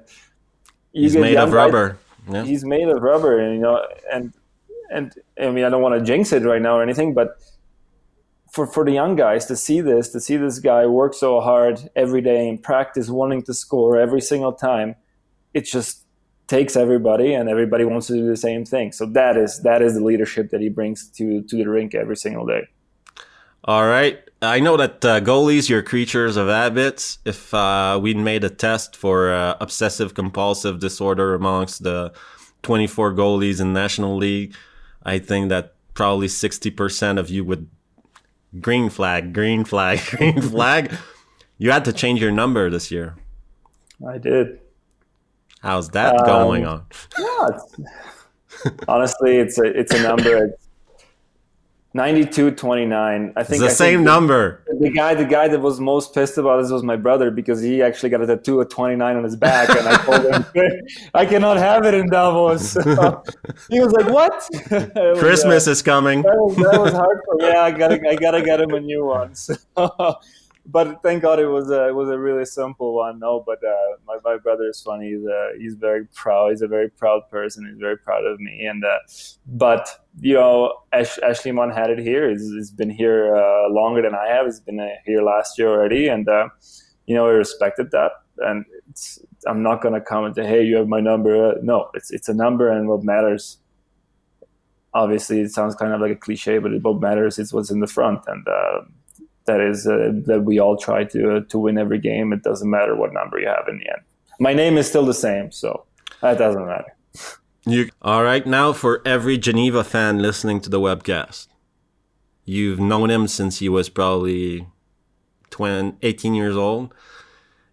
he's 0.93 1.15
made 1.15 1.37
of 1.37 1.51
rubber. 1.51 1.97
yeah. 2.29 2.43
He's 2.43 2.63
made 2.63 2.87
of 2.87 3.01
rubber, 3.01 3.39
and 3.39 3.55
you 3.55 3.61
know, 3.61 3.85
and 4.11 4.33
and 4.89 5.13
I 5.39 5.49
mean, 5.49 5.65
I 5.65 5.69
don't 5.69 5.81
want 5.81 5.99
to 5.99 6.05
jinx 6.05 6.31
it 6.31 6.43
right 6.43 6.61
now 6.61 6.77
or 6.77 6.83
anything, 6.83 7.13
but 7.13 7.37
for 8.51 8.65
for 8.65 8.85
the 8.85 8.91
young 8.91 9.15
guys 9.15 9.45
to 9.47 9.55
see 9.55 9.81
this, 9.81 10.09
to 10.09 10.19
see 10.19 10.37
this 10.37 10.59
guy 10.59 10.85
work 10.85 11.13
so 11.13 11.41
hard 11.41 11.89
every 11.95 12.21
day 12.21 12.47
in 12.47 12.57
practice, 12.57 13.09
wanting 13.09 13.41
to 13.43 13.53
score 13.53 13.97
every 13.99 14.21
single 14.21 14.53
time, 14.53 14.95
it's 15.57 15.71
just 15.71 16.05
takes 16.47 16.75
everybody 16.75 17.33
and 17.33 17.49
everybody 17.49 17.83
wants 17.83 18.07
to 18.07 18.13
do 18.13 18.25
the 18.25 18.37
same 18.37 18.63
thing. 18.63 18.91
So 18.91 19.05
that 19.07 19.35
is 19.37 19.61
that 19.63 19.81
is 19.81 19.95
the 19.95 20.03
leadership 20.03 20.49
that 20.51 20.61
he 20.61 20.69
brings 20.69 21.09
to 21.17 21.41
to 21.41 21.55
the 21.57 21.67
rink 21.67 21.95
every 21.95 22.15
single 22.15 22.45
day. 22.45 22.67
All 23.63 23.87
right. 23.87 24.19
I 24.41 24.59
know 24.59 24.77
that 24.77 25.03
uh, 25.03 25.19
goalies, 25.19 25.67
you're 25.67 25.81
creatures 25.81 26.37
of 26.37 26.47
habits. 26.47 27.17
If 27.25 27.53
uh, 27.53 27.99
we 28.01 28.13
made 28.13 28.43
a 28.43 28.51
test 28.51 28.95
for 28.95 29.33
uh, 29.33 29.57
obsessive 29.59 30.13
compulsive 30.13 30.79
disorder 30.79 31.33
amongst 31.33 31.83
the 31.83 32.13
24 32.61 33.13
goalies 33.13 33.59
in 33.59 33.73
National 33.73 34.15
League, 34.15 34.53
I 35.03 35.17
think 35.17 35.49
that 35.49 35.73
probably 35.95 36.27
60% 36.27 37.17
of 37.17 37.29
you 37.31 37.43
would 37.43 37.67
green 38.61 38.89
flag, 38.89 39.33
green 39.33 39.65
flag, 39.65 39.99
green 40.11 40.39
flag. 40.39 40.95
you 41.57 41.71
had 41.71 41.83
to 41.85 41.91
change 41.91 42.21
your 42.21 42.31
number 42.31 42.69
this 42.69 42.91
year. 42.91 43.15
I 44.07 44.19
did. 44.19 44.59
How's 45.61 45.89
that 45.89 46.15
um, 46.15 46.25
going 46.25 46.65
on? 46.65 46.85
Yeah, 47.17 47.47
it's, 47.49 48.75
honestly, 48.87 49.37
it's 49.37 49.57
a 49.59 49.63
it's 49.63 49.93
a 49.93 50.01
number. 50.03 50.45
It's 50.45 50.67
92 51.97 52.51
29 52.51 53.33
i 53.35 53.43
think 53.43 53.63
it's 53.63 53.77
the 53.77 53.85
I 53.85 53.89
same 53.89 54.03
number. 54.03 54.63
the 54.79 54.91
guy 54.91 55.15
the 55.15 55.25
guy 55.25 55.47
that 55.47 55.59
was 55.59 55.79
most 55.79 56.13
pissed 56.13 56.37
about 56.37 56.61
this 56.61 56.69
was 56.69 56.83
my 56.83 56.95
brother 56.95 57.31
because 57.31 57.59
he 57.59 57.81
actually 57.81 58.09
got 58.09 58.21
a 58.21 58.27
tattoo 58.27 58.61
of 58.61 58.69
29 58.69 59.15
on 59.15 59.23
his 59.23 59.35
back 59.35 59.69
and 59.69 59.87
i 59.87 59.97
told 60.03 60.31
him 60.31 60.45
i 61.15 61.25
cannot 61.25 61.57
have 61.57 61.85
it 61.85 61.93
in 61.95 62.07
davos. 62.09 62.77
So 62.87 63.23
he 63.69 63.79
was 63.79 63.93
like 63.93 64.07
what? 64.09 64.33
Was, 64.95 65.19
christmas 65.19 65.67
uh, 65.67 65.71
is 65.71 65.81
coming. 65.81 66.21
that 66.21 66.35
was, 66.35 66.55
that 66.57 66.79
was 66.79 66.93
hard 66.93 67.19
for 67.25 67.41
yeah 67.41 67.61
i 67.61 67.71
gotta 67.71 67.99
i 68.07 68.15
gotta 68.15 68.43
get 68.43 68.61
him 68.61 68.71
a 68.71 68.79
new 68.79 69.05
one 69.05 69.33
so 69.33 69.55
but 70.69 71.01
thank 71.01 71.21
God 71.21 71.39
it 71.39 71.47
was 71.47 71.71
a 71.71 71.87
it 71.87 71.95
was 71.95 72.09
a 72.09 72.19
really 72.19 72.43
simple 72.43 72.93
one. 72.93 73.19
No, 73.19 73.41
but 73.45 73.63
uh, 73.63 73.97
my 74.05 74.17
my 74.23 74.37
brother 74.37 74.67
is 74.69 74.81
funny. 74.81 75.11
He's 75.11 75.25
uh, 75.25 75.49
he's 75.57 75.75
very 75.75 76.05
proud. 76.07 76.51
He's 76.51 76.61
a 76.61 76.67
very 76.67 76.89
proud 76.89 77.29
person. 77.31 77.65
He's 77.65 77.79
very 77.79 77.97
proud 77.97 78.25
of 78.25 78.39
me. 78.39 78.65
And 78.65 78.83
uh, 78.83 78.99
but 79.47 79.87
you 80.19 80.33
know, 80.33 80.73
Ash, 80.91 81.17
Aeschlimann 81.23 81.73
had 81.73 81.89
it 81.89 81.99
here. 81.99 82.29
He's, 82.29 82.51
he's 82.53 82.71
been 82.71 82.89
here 82.89 83.35
uh, 83.35 83.69
longer 83.69 84.01
than 84.01 84.13
I 84.13 84.27
have. 84.27 84.45
He's 84.45 84.59
been 84.59 84.79
uh, 84.79 84.89
here 85.05 85.21
last 85.21 85.57
year 85.57 85.69
already, 85.69 86.09
and 86.09 86.27
you 87.05 87.15
know, 87.15 87.25
I 87.25 87.31
respected 87.31 87.91
that. 87.91 88.11
And 88.39 88.65
I'm 89.47 89.63
not 89.63 89.81
gonna 89.81 90.01
comment. 90.01 90.35
Hey, 90.35 90.63
you 90.63 90.75
have 90.75 90.87
my 90.87 90.99
number. 90.99 91.55
no, 91.61 91.89
it's 91.93 92.11
it's 92.11 92.27
a 92.27 92.33
number, 92.33 92.69
and 92.69 92.89
what 92.89 93.03
matters 93.03 93.57
obviously 94.93 95.41
it 95.41 95.51
sounds 95.51 95.75
kind 95.75 95.93
of 95.93 96.01
like 96.01 96.11
a 96.11 96.15
cliche, 96.15 96.57
but 96.57 96.71
what 96.81 96.99
matters 96.99 97.37
is 97.37 97.53
what's 97.53 97.69
in 97.69 97.81
the 97.81 97.87
front. 97.87 98.23
And 98.27 98.47
that 99.47 99.59
is 99.59 99.87
uh, 99.87 100.11
that 100.25 100.43
we 100.43 100.59
all 100.59 100.77
try 100.77 101.03
to 101.05 101.37
uh, 101.37 101.39
to 101.49 101.57
win 101.57 101.77
every 101.77 101.99
game. 101.99 102.31
It 102.31 102.43
doesn't 102.43 102.69
matter 102.69 102.95
what 102.95 103.13
number 103.13 103.39
you 103.39 103.47
have 103.47 103.67
in 103.67 103.79
the 103.79 103.89
end. 103.89 104.01
My 104.39 104.53
name 104.53 104.77
is 104.77 104.87
still 104.87 105.05
the 105.05 105.13
same, 105.13 105.51
so 105.51 105.85
that 106.21 106.37
doesn't 106.37 106.65
matter. 106.65 106.95
You 107.65 107.89
all 108.01 108.23
right 108.23 108.45
now 108.45 108.71
for 108.71 109.01
every 109.05 109.37
Geneva 109.37 109.83
fan 109.83 110.19
listening 110.21 110.61
to 110.61 110.69
the 110.69 110.79
webcast. 110.79 111.47
You've 112.45 112.79
known 112.79 113.09
him 113.09 113.27
since 113.27 113.59
he 113.59 113.67
was 113.67 113.89
probably 113.89 114.67
20, 115.49 115.97
18 116.01 116.33
years 116.33 116.55
old. 116.55 116.93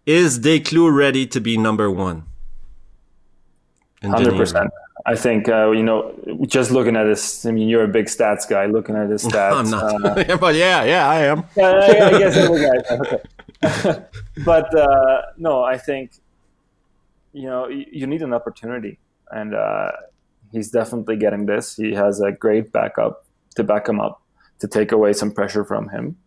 Is 0.05 0.39
Descloux 0.39 0.93
ready 0.93 1.25
to 1.27 1.39
be 1.39 1.57
number 1.57 1.89
one? 1.89 2.25
Hundred 4.03 4.35
percent. 4.35 4.69
I 5.05 5.15
think 5.15 5.47
uh, 5.47 5.69
you 5.71 5.83
know, 5.83 6.13
just 6.47 6.71
looking 6.71 6.95
at 6.95 7.03
this. 7.03 7.45
I 7.45 7.51
mean, 7.51 7.69
you're 7.69 7.83
a 7.83 7.87
big 7.87 8.07
stats 8.07 8.49
guy. 8.49 8.65
Looking 8.65 8.95
at 8.95 9.09
his 9.09 9.23
stats, 9.27 9.53
I'm 9.53 9.69
not. 9.69 10.29
Uh, 10.29 10.37
but 10.45 10.55
yeah, 10.55 10.83
yeah, 10.83 11.07
I 11.07 11.19
am. 11.25 11.43
Yeah, 11.55 11.69
I, 11.69 12.15
I 12.15 12.19
guess 12.19 12.37
every 12.37 12.61
guy. 12.61 13.17
Okay. 13.63 14.05
but 14.43 14.77
uh, 14.77 15.21
no, 15.37 15.63
I 15.63 15.77
think 15.77 16.11
you 17.33 17.47
know 17.47 17.67
you, 17.67 17.85
you 17.91 18.07
need 18.07 18.21
an 18.21 18.33
opportunity, 18.33 18.99
and 19.31 19.55
uh, 19.55 19.91
he's 20.51 20.69
definitely 20.71 21.15
getting 21.15 21.45
this. 21.45 21.75
He 21.75 21.93
has 21.93 22.19
a 22.21 22.31
great 22.31 22.71
backup 22.71 23.25
to 23.55 23.63
back 23.63 23.87
him 23.87 23.99
up 23.99 24.21
to 24.59 24.67
take 24.67 24.91
away 24.91 25.13
some 25.13 25.31
pressure 25.31 25.63
from 25.63 25.89
him, 25.89 26.17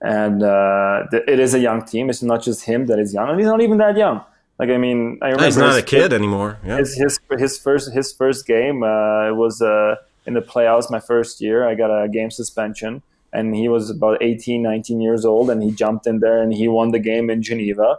and 0.00 0.42
uh, 0.42 1.04
it 1.12 1.40
is 1.40 1.54
a 1.54 1.60
young 1.60 1.84
team. 1.84 2.10
It's 2.10 2.22
not 2.22 2.42
just 2.42 2.64
him 2.64 2.86
that 2.86 2.98
is 2.98 3.14
young, 3.14 3.30
and 3.30 3.38
he's 3.38 3.48
not 3.48 3.62
even 3.62 3.78
that 3.78 3.96
young. 3.96 4.22
Like 4.58 4.70
I 4.70 4.78
mean, 4.78 5.18
I 5.20 5.26
remember 5.26 5.44
he's 5.44 5.56
not 5.56 5.78
a 5.78 5.82
kid 5.82 6.12
anymore. 6.12 6.58
Yeah. 6.64 6.78
His, 6.78 6.96
his 6.96 7.20
his 7.38 7.58
first 7.58 7.92
his 7.92 8.12
first 8.12 8.46
game 8.46 8.82
uh, 8.82 9.34
was 9.34 9.60
uh, 9.60 9.96
in 10.26 10.34
the 10.34 10.40
playoffs. 10.40 10.90
My 10.90 11.00
first 11.00 11.40
year, 11.40 11.68
I 11.68 11.74
got 11.74 11.90
a 11.90 12.08
game 12.08 12.30
suspension, 12.30 13.02
and 13.32 13.54
he 13.54 13.68
was 13.68 13.90
about 13.90 14.22
18, 14.22 14.62
19 14.62 15.00
years 15.00 15.24
old, 15.24 15.50
and 15.50 15.62
he 15.62 15.70
jumped 15.72 16.06
in 16.06 16.20
there 16.20 16.42
and 16.42 16.54
he 16.54 16.68
won 16.68 16.90
the 16.90 16.98
game 16.98 17.28
in 17.28 17.42
Geneva. 17.42 17.98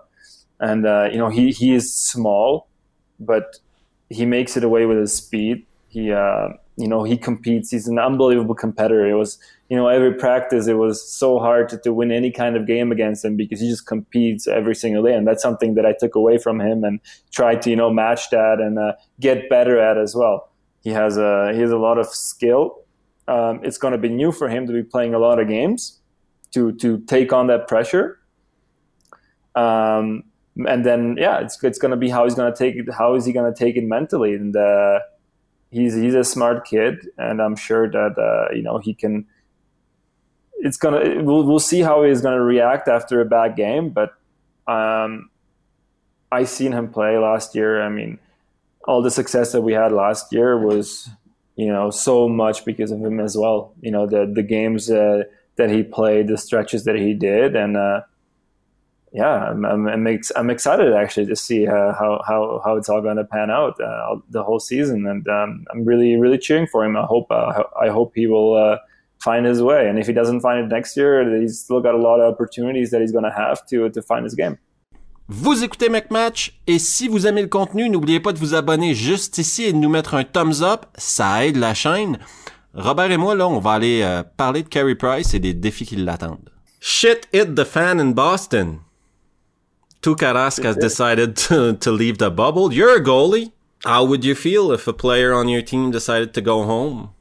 And 0.59 0.87
uh, 0.87 1.09
you 1.11 1.19
know, 1.19 1.29
he 1.29 1.51
he 1.51 1.75
is 1.75 1.93
small, 1.93 2.67
but 3.19 3.59
he 4.09 4.25
makes 4.25 4.57
it 4.57 4.63
away 4.63 4.85
with 4.85 4.97
his 4.97 5.15
speed. 5.15 5.65
He 5.89 6.11
uh, 6.11 6.49
you 6.77 6.87
know 6.87 7.03
he 7.03 7.17
competes. 7.17 7.71
He's 7.71 7.87
an 7.87 7.99
unbelievable 7.99 8.55
competitor. 8.55 9.05
It 9.07 9.15
was 9.15 9.39
you 9.69 9.75
know 9.75 9.87
every 9.87 10.13
practice 10.13 10.67
it 10.67 10.75
was 10.75 11.01
so 11.01 11.39
hard 11.39 11.69
to, 11.69 11.77
to 11.79 11.91
win 11.91 12.11
any 12.11 12.31
kind 12.31 12.55
of 12.55 12.67
game 12.67 12.91
against 12.91 13.25
him 13.25 13.35
because 13.35 13.59
he 13.59 13.67
just 13.67 13.87
competes 13.87 14.47
every 14.47 14.75
single 14.75 15.03
day, 15.03 15.13
and 15.13 15.27
that's 15.27 15.41
something 15.41 15.73
that 15.73 15.85
I 15.85 15.93
took 15.99 16.15
away 16.15 16.37
from 16.37 16.61
him 16.61 16.83
and 16.83 16.99
tried 17.31 17.63
to 17.63 17.71
you 17.71 17.75
know 17.75 17.91
match 17.91 18.29
that 18.29 18.59
and 18.59 18.77
uh, 18.77 18.93
get 19.19 19.49
better 19.49 19.79
at 19.79 19.97
as 19.97 20.15
well. 20.15 20.51
He 20.83 20.91
has 20.91 21.17
a 21.17 21.51
he 21.53 21.59
has 21.61 21.71
a 21.71 21.77
lot 21.77 21.97
of 21.97 22.07
skill. 22.07 22.83
Um, 23.27 23.59
it's 23.63 23.77
going 23.77 23.91
to 23.91 23.97
be 23.97 24.09
new 24.09 24.31
for 24.31 24.47
him 24.47 24.67
to 24.67 24.73
be 24.73 24.83
playing 24.83 25.13
a 25.13 25.19
lot 25.19 25.39
of 25.39 25.47
games 25.47 25.99
to 26.53 26.73
to 26.73 26.99
take 26.99 27.33
on 27.33 27.47
that 27.47 27.67
pressure. 27.67 28.19
Um, 29.55 30.23
and 30.67 30.85
then 30.85 31.17
yeah, 31.19 31.39
it's 31.39 31.61
it's 31.63 31.79
going 31.79 31.91
to 31.91 31.97
be 31.97 32.09
how 32.09 32.25
he's 32.25 32.35
going 32.35 32.53
to 32.53 32.57
take 32.57 32.75
it. 32.75 32.93
How 32.93 33.15
is 33.15 33.25
he 33.25 33.33
going 33.33 33.51
to 33.51 33.57
take 33.57 33.75
it 33.75 33.83
mentally? 33.83 34.35
And 34.35 34.55
uh, 34.55 34.99
he's 35.71 35.95
he's 35.95 36.15
a 36.15 36.23
smart 36.23 36.65
kid, 36.65 37.07
and 37.17 37.41
I'm 37.41 37.55
sure 37.55 37.89
that 37.89 38.17
uh, 38.17 38.53
you 38.53 38.61
know 38.61 38.77
he 38.79 38.93
can. 38.93 39.25
It's 40.59 40.77
gonna 40.77 41.23
we'll 41.23 41.43
we'll 41.43 41.59
see 41.59 41.81
how 41.81 42.03
he's 42.03 42.21
gonna 42.21 42.41
react 42.41 42.87
after 42.87 43.21
a 43.21 43.25
bad 43.25 43.55
game, 43.55 43.89
but 43.89 44.15
um, 44.67 45.29
I 46.31 46.43
seen 46.43 46.71
him 46.71 46.89
play 46.89 47.17
last 47.17 47.55
year. 47.55 47.81
I 47.81 47.89
mean, 47.89 48.19
all 48.85 49.01
the 49.01 49.11
success 49.11 49.51
that 49.51 49.61
we 49.61 49.73
had 49.73 49.91
last 49.91 50.33
year 50.33 50.57
was 50.57 51.09
you 51.55 51.67
know 51.67 51.89
so 51.91 52.27
much 52.27 52.65
because 52.65 52.91
of 52.91 52.99
him 52.99 53.19
as 53.19 53.37
well. 53.37 53.73
You 53.81 53.91
know 53.91 54.07
the 54.07 54.31
the 54.33 54.43
games 54.43 54.89
uh, 54.89 55.23
that 55.57 55.69
he 55.69 55.83
played, 55.83 56.27
the 56.27 56.37
stretches 56.37 56.85
that 56.85 56.95
he 56.95 57.13
did, 57.13 57.55
and 57.55 57.77
uh, 57.77 58.01
yeah, 59.13 59.49
I'm, 59.49 59.65
I'm, 59.65 59.87
I'm, 59.87 60.49
excited 60.49 60.93
actually 60.93 61.27
to 61.27 61.35
see 61.35 61.65
uh, 61.67 61.93
how, 61.93 62.21
how, 62.27 62.61
how 62.63 62.75
it's 62.75 62.89
all 62.89 63.01
going 63.01 63.17
to 63.17 63.23
pan 63.23 63.49
out 63.49 63.79
uh, 63.79 64.17
the 64.29 64.43
whole 64.43 64.59
season, 64.59 65.07
and 65.07 65.27
um, 65.27 65.65
I'm 65.71 65.85
really 65.85 66.17
really 66.17 66.37
cheering 66.37 66.67
for 66.67 66.83
him. 66.83 66.97
I 66.97 67.03
hope 67.03 67.27
uh, 67.31 67.63
I 67.81 67.87
hope 67.89 68.11
he 68.15 68.27
will 68.27 68.55
uh, 68.55 68.77
find 69.19 69.45
his 69.45 69.61
way, 69.61 69.87
and 69.87 69.97
if 69.97 70.07
he 70.07 70.13
doesn't 70.13 70.41
find 70.41 70.59
it 70.59 70.67
next 70.67 70.97
year, 70.97 71.39
he's 71.39 71.59
still 71.59 71.81
got 71.81 71.95
a 71.95 71.97
lot 71.97 72.19
of 72.19 72.33
opportunities 72.33 72.91
that 72.91 73.01
he's 73.01 73.11
going 73.11 73.23
to 73.23 73.31
have 73.31 73.65
to 73.67 73.89
to 73.89 74.01
find 74.01 74.23
his 74.25 74.35
game. 74.35 74.57
Vous 75.29 75.61
écoutez 75.61 75.89
McMatch 75.89 76.53
et 76.67 76.79
si 76.79 77.09
vous 77.09 77.27
aimez 77.27 77.41
le 77.41 77.49
contenu, 77.49 77.89
n'oubliez 77.89 78.21
pas 78.21 78.31
de 78.31 78.37
vous 78.37 78.55
abonner 78.55 78.93
juste 78.93 79.37
ici 79.37 79.65
et 79.65 79.73
de 79.73 79.77
nous 79.77 79.89
mettre 79.89 80.15
un 80.15 80.23
thumbs 80.23 80.61
up, 80.61 80.85
ça 80.95 81.45
aide 81.45 81.57
la 81.57 81.73
chaîne. 81.73 82.17
Robert 82.73 83.11
et 83.11 83.17
moi 83.17 83.35
là, 83.35 83.47
on 83.47 83.59
va 83.59 83.71
aller 83.71 84.03
euh, 84.03 84.23
parler 84.37 84.63
de 84.63 84.69
Carey 84.69 84.95
Price 84.95 85.33
et 85.33 85.39
des 85.39 85.53
défis 85.53 85.85
qui 85.85 85.97
l'attendent. 85.97 86.49
Shit 86.79 87.27
hit 87.33 87.55
the 87.55 87.65
fan 87.65 87.99
in 87.99 88.11
Boston. 88.11 88.79
Tuukka 90.01 90.63
has 90.63 90.77
decided 90.77 91.35
to, 91.47 91.75
to 91.77 91.91
leave 91.91 92.17
the 92.17 92.31
bubble. 92.31 92.73
You're 92.73 92.97
a 92.97 93.03
goalie. 93.03 93.51
How 93.83 94.03
would 94.03 94.25
you 94.25 94.35
feel 94.35 94.71
if 94.71 94.87
a 94.87 94.93
player 94.93 95.33
on 95.33 95.47
your 95.47 95.61
team 95.61 95.91
decided 95.91 96.33
to 96.33 96.41
go 96.41 96.63
home 96.63 97.13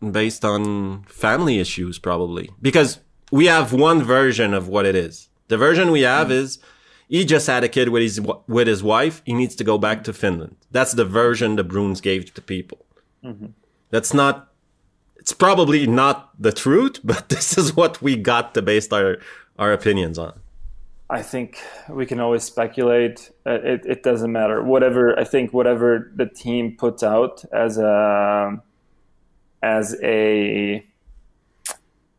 based 0.00 0.44
on 0.44 1.04
family 1.04 1.58
issues, 1.58 1.98
probably? 1.98 2.50
Because 2.60 3.00
we 3.30 3.46
have 3.46 3.72
one 3.72 4.02
version 4.02 4.54
of 4.54 4.68
what 4.68 4.86
it 4.86 4.94
is. 4.94 5.28
The 5.48 5.56
version 5.56 5.90
we 5.90 6.02
have 6.02 6.28
mm-hmm. 6.28 6.44
is 6.44 6.58
he 7.08 7.24
just 7.24 7.46
had 7.46 7.64
a 7.64 7.68
kid 7.68 7.88
with 7.88 8.02
his 8.02 8.20
with 8.46 8.66
his 8.66 8.82
wife. 8.82 9.22
He 9.24 9.34
needs 9.34 9.54
to 9.56 9.64
go 9.64 9.78
back 9.78 10.04
to 10.04 10.12
Finland. 10.12 10.56
That's 10.70 10.92
the 10.92 11.04
version 11.04 11.56
the 11.56 11.64
Bruins 11.64 12.00
gave 12.00 12.32
to 12.34 12.42
people. 12.42 12.84
Mm-hmm. 13.24 13.46
That's 13.90 14.12
not. 14.12 14.52
It's 15.16 15.32
probably 15.32 15.86
not 15.86 16.30
the 16.38 16.52
truth, 16.52 17.00
but 17.04 17.28
this 17.28 17.58
is 17.58 17.74
what 17.74 18.00
we 18.02 18.16
got 18.16 18.54
to 18.54 18.62
base 18.62 18.92
our 18.92 19.18
our 19.58 19.72
opinions 19.72 20.18
on. 20.18 20.38
I 21.10 21.22
think 21.22 21.58
we 21.88 22.04
can 22.04 22.20
always 22.20 22.42
speculate. 22.44 23.30
Uh, 23.46 23.58
it, 23.62 23.86
it 23.86 24.02
doesn't 24.02 24.30
matter. 24.30 24.62
Whatever 24.62 25.18
I 25.18 25.24
think, 25.24 25.52
whatever 25.52 26.12
the 26.14 26.26
team 26.26 26.76
puts 26.76 27.02
out 27.02 27.44
as 27.52 27.78
a 27.78 28.60
as 29.62 29.96
a 30.02 30.84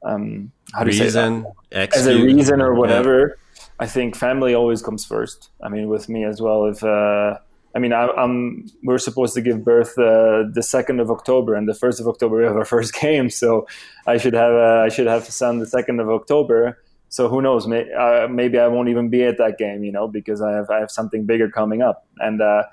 um, 0.04 0.52
how 0.74 0.84
do 0.84 0.96
you 0.96 1.04
reason, 1.04 1.44
say 1.44 1.50
that? 1.72 1.96
as 1.96 2.08
a 2.08 2.16
reason 2.16 2.62
or 2.62 2.74
whatever. 2.74 3.38
Yeah. 3.38 3.64
I 3.82 3.86
think 3.86 4.16
family 4.16 4.54
always 4.54 4.82
comes 4.82 5.06
first. 5.06 5.50
I 5.62 5.70
mean, 5.70 5.88
with 5.88 6.10
me 6.10 6.26
as 6.26 6.42
well. 6.42 6.66
If 6.66 6.84
uh, 6.84 7.38
I 7.76 7.80
mean, 7.80 7.94
I, 7.94 8.08
am 8.18 8.66
we're 8.84 8.98
supposed 8.98 9.36
to 9.36 9.42
give 9.42 9.64
birth 9.64 9.98
uh, 10.00 10.46
the 10.52 10.64
second 10.64 11.00
of 11.00 11.12
October, 11.12 11.54
and 11.54 11.68
the 11.68 11.76
first 11.76 12.00
of 12.00 12.08
October 12.08 12.38
we 12.38 12.44
have 12.46 12.56
our 12.56 12.66
first 12.76 12.94
game. 12.94 13.30
So 13.30 13.68
I 14.08 14.18
should 14.18 14.34
have 14.34 14.54
uh, 14.54 14.84
I 14.84 14.90
should 14.90 15.08
have 15.08 15.28
a 15.28 15.32
son 15.32 15.60
the 15.60 15.68
second 15.68 16.00
of 16.00 16.10
October 16.10 16.80
so 17.10 17.28
who 17.28 17.42
knows? 17.42 17.68
May, 17.68 17.92
uh, 17.92 18.28
maybe 18.28 18.60
I 18.60 18.68
won't 18.68 18.90
even 18.90 19.10
be 19.10 19.24
at 19.24 19.38
that 19.40 19.58
game, 19.58 19.84
you 19.84 19.92
know, 19.92 20.08
because 20.08 20.42
I 20.42 20.52
have 20.52 20.70
I 20.70 20.80
have 20.80 20.92
something 20.92 21.26
bigger 21.26 21.50
coming 21.50 21.82
up, 21.82 22.06
and 22.20 22.42
uh, 22.42 22.64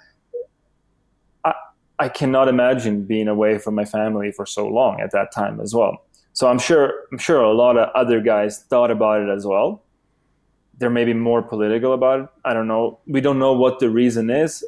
I 1.45 1.55
I 1.99 2.09
cannot 2.11 2.49
imagine 2.49 3.05
being 3.05 3.29
away 3.29 3.59
from 3.59 3.75
my 3.75 3.87
family 3.87 4.31
for 4.31 4.45
so 4.45 4.67
long 4.69 5.01
at 5.01 5.11
that 5.13 5.33
time 5.33 5.61
as 5.61 5.75
well. 5.75 6.05
So 6.35 6.49
I'm 6.49 6.59
sure 6.59 6.93
I'm 7.11 7.19
sure 7.19 7.41
a 7.41 7.55
lot 7.55 7.79
of 7.79 7.89
other 7.95 8.21
guys 8.21 8.63
thought 8.69 8.91
about 8.91 9.23
it 9.23 9.31
as 9.31 9.47
well. 9.47 9.83
They're 10.79 10.91
maybe 10.91 11.15
more 11.15 11.41
political 11.41 11.95
about 11.95 12.21
it. 12.21 12.29
I 12.45 12.53
don't 12.53 12.69
know. 12.69 13.01
We 13.07 13.23
don't 13.23 13.39
know 13.39 13.55
what 13.55 13.79
the 13.79 13.89
reason 13.89 14.29
is. 14.29 14.63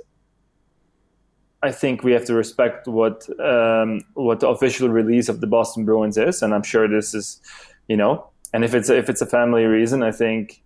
I 1.62 1.72
think 1.72 2.02
we 2.02 2.12
have 2.12 2.24
to 2.24 2.34
respect 2.34 2.86
what 2.86 3.28
um, 3.38 4.00
what 4.14 4.40
the 4.40 4.48
official 4.48 4.88
release 4.88 5.28
of 5.28 5.42
the 5.42 5.46
Boston 5.46 5.84
Bruins 5.84 6.16
is, 6.16 6.40
and 6.40 6.54
I'm 6.54 6.62
sure 6.62 6.88
this 6.88 7.12
is, 7.12 7.42
you 7.86 7.98
know, 7.98 8.30
and 8.52 8.64
if 8.64 8.74
it's 8.74 8.88
if 8.88 9.08
it's 9.08 9.20
a 9.20 9.26
family 9.26 9.64
reason, 9.64 10.02
I 10.02 10.12
think 10.12 10.62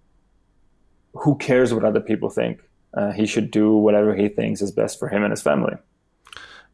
who 1.14 1.36
cares 1.36 1.74
what 1.74 1.84
other 1.84 2.00
people 2.00 2.30
think? 2.30 2.60
Uh, 2.94 3.12
he 3.12 3.26
should 3.26 3.50
do 3.50 3.74
whatever 3.76 4.14
he 4.14 4.28
thinks 4.28 4.60
is 4.60 4.70
best 4.70 4.98
for 4.98 5.08
him 5.08 5.22
and 5.22 5.30
his 5.30 5.42
family. 5.42 5.74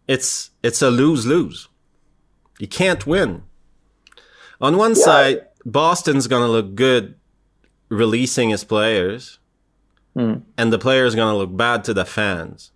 It's 0.06 0.50
it's 0.62 0.82
a 0.82 0.90
lose 0.90 1.26
lose. 1.26 1.68
You 2.58 2.68
can't 2.68 3.06
win. 3.06 3.42
On 4.60 4.76
one 4.76 4.94
yeah. 4.96 5.04
side, 5.04 5.46
Boston's 5.64 6.26
gonna 6.26 6.48
look 6.48 6.74
good 6.74 7.14
releasing 7.88 8.50
his 8.50 8.64
players, 8.64 9.38
mm. 10.16 10.42
and 10.56 10.72
the 10.72 10.78
players 10.78 11.14
gonna 11.14 11.36
look 11.36 11.56
bad 11.56 11.84
to 11.84 11.94
the 11.94 12.04
fans. 12.04 12.72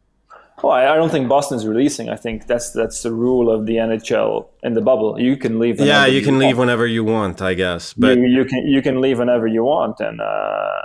Oh, 0.64 0.70
I, 0.70 0.94
don't 0.94 1.10
think 1.10 1.28
Boston's 1.28 1.66
releasing. 1.66 2.08
I 2.08 2.14
think 2.14 2.46
that's 2.46 2.70
that's 2.70 3.02
the 3.02 3.12
rule 3.12 3.50
of 3.50 3.66
the 3.66 3.76
NHL 3.76 4.46
in 4.62 4.74
the 4.74 4.80
bubble. 4.80 5.20
You 5.20 5.36
can 5.36 5.58
leave. 5.58 5.80
Yeah, 5.80 6.06
you, 6.06 6.18
you 6.18 6.24
can 6.24 6.34
want. 6.34 6.46
leave 6.46 6.58
whenever 6.58 6.86
you 6.86 7.02
want, 7.02 7.42
I 7.42 7.54
guess. 7.54 7.92
But 7.94 8.18
you, 8.18 8.26
you, 8.26 8.44
can 8.44 8.66
you 8.66 8.80
can 8.80 9.00
leave 9.00 9.18
whenever 9.18 9.48
you 9.48 9.64
want, 9.64 9.98
and 9.98 10.20
uh, 10.20 10.82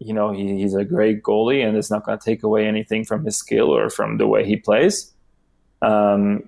you 0.00 0.12
know 0.12 0.32
he, 0.32 0.60
he's 0.60 0.74
a 0.74 0.84
great 0.84 1.22
goalie, 1.22 1.64
and 1.64 1.76
it's 1.76 1.92
not 1.92 2.04
going 2.04 2.18
to 2.18 2.24
take 2.24 2.42
away 2.42 2.66
anything 2.66 3.04
from 3.04 3.24
his 3.24 3.36
skill 3.36 3.70
or 3.70 3.88
from 3.88 4.18
the 4.18 4.26
way 4.26 4.44
he 4.44 4.56
plays. 4.56 5.12
Um, 5.80 6.42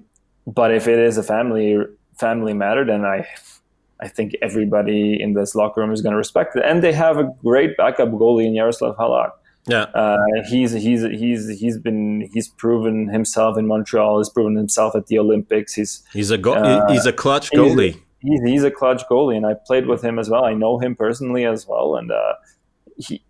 but 0.47 0.75
if 0.75 0.89
it 0.89 0.99
is 0.99 1.19
a 1.19 1.23
family 1.23 1.79
family 2.19 2.53
matter, 2.53 2.85
then 2.85 3.05
I 3.05 3.29
I 4.01 4.09
think 4.09 4.35
everybody 4.43 5.23
in 5.23 5.35
this 5.35 5.55
locker 5.55 5.81
room 5.81 5.93
is 5.93 6.03
going 6.03 6.13
to 6.13 6.19
respect 6.19 6.57
it, 6.57 6.65
and 6.65 6.83
they 6.83 6.93
have 6.93 7.19
a 7.19 7.33
great 7.45 7.77
backup 7.77 8.09
goalie 8.09 8.47
in 8.47 8.55
Jaroslav 8.55 8.97
Halak. 8.97 9.31
Yeah, 9.67 9.83
uh, 9.95 10.19
he's 10.49 10.73
he's 10.73 11.03
he's 11.03 11.49
he's 11.61 11.79
been 11.79 12.29
he's 12.33 12.49
proven 12.49 13.09
himself 13.09 13.57
in 13.57 13.67
Montreal. 13.67 14.19
He's 14.19 14.29
proven 14.29 14.57
himself 14.57 14.97
at 14.97 15.07
the 15.07 15.19
Olympics. 15.19 15.75
He's 15.75 16.03
he's 16.13 16.31
a 16.33 16.39
go- 16.39 16.55
uh, 16.55 16.91
he's 16.91 17.07
a 17.07 17.13
clutch 17.13 17.51
goalie. 17.53 18.01
He's, 18.21 18.41
he's, 18.45 18.65
a 18.65 18.71
clutch 18.71 19.03
goalie, 19.09 19.37
and 19.37 19.47
I 19.47 19.55
played 19.55 19.87
with 19.87 20.03
him 20.03 20.19
as 20.19 20.31
well. 20.31 20.45
I 20.45 20.55
know 20.55 20.79
him 20.79 20.97
personally 20.97 21.45
as 21.45 21.67
well, 21.67 21.97
and 21.97 22.11
uh, 22.11 22.35
he 22.97 23.23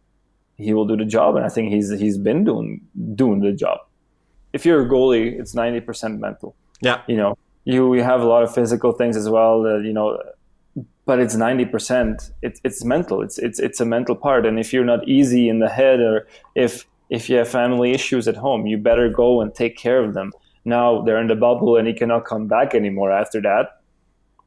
he 0.56 0.72
will 0.72 0.86
do 0.86 0.96
the 0.96 1.04
job. 1.04 1.36
And 1.36 1.44
I 1.44 1.50
think 1.50 1.70
he's 1.70 1.90
he's 1.90 2.16
been 2.16 2.44
doing 2.44 2.80
doing 3.14 3.40
the 3.40 3.52
job. 3.52 3.80
If 4.54 4.64
you're 4.64 4.86
a 4.86 4.88
goalie, 4.88 5.38
it's 5.38 5.54
ninety 5.54 5.80
percent 5.80 6.18
mental. 6.18 6.56
Yeah, 6.80 7.02
you 7.06 7.16
know 7.16 7.36
you 7.64 7.88
we 7.88 8.00
have 8.00 8.20
a 8.20 8.26
lot 8.26 8.42
of 8.42 8.54
physical 8.54 8.92
things 8.92 9.16
as 9.16 9.28
well. 9.28 9.62
That 9.62 9.82
you 9.84 9.92
know 9.92 10.18
but 11.04 11.18
it's 11.18 11.35
90% 11.35 12.30
it's, 12.42 12.61
it's 12.64 12.85
mental. 12.85 13.23
It's, 13.23 13.38
it's 13.38 13.59
it's 13.59 13.80
a 13.80 13.85
mental 13.85 14.14
part. 14.14 14.47
And 14.47 14.59
if 14.59 14.73
you're 14.73 14.85
not 14.85 15.06
easy 15.09 15.49
in 15.49 15.59
the 15.59 15.68
head 15.68 16.00
or 16.00 16.26
if 16.54 16.87
if 17.11 17.28
you 17.28 17.37
have 17.37 17.49
family 17.49 17.92
issues 17.92 18.28
at 18.28 18.37
home 18.37 18.66
you 18.66 18.78
better 18.78 19.09
go 19.09 19.40
and 19.40 19.54
take 19.54 19.76
care 19.76 20.02
of 20.02 20.14
them. 20.14 20.32
Now 20.64 21.02
they're 21.02 21.21
in 21.21 21.26
the 21.26 21.35
bubble 21.35 21.76
and 21.76 21.88
he 21.88 21.94
cannot 21.94 22.25
come 22.25 22.47
back 22.47 22.75
anymore 22.75 23.11
after 23.11 23.40
that 23.42 23.78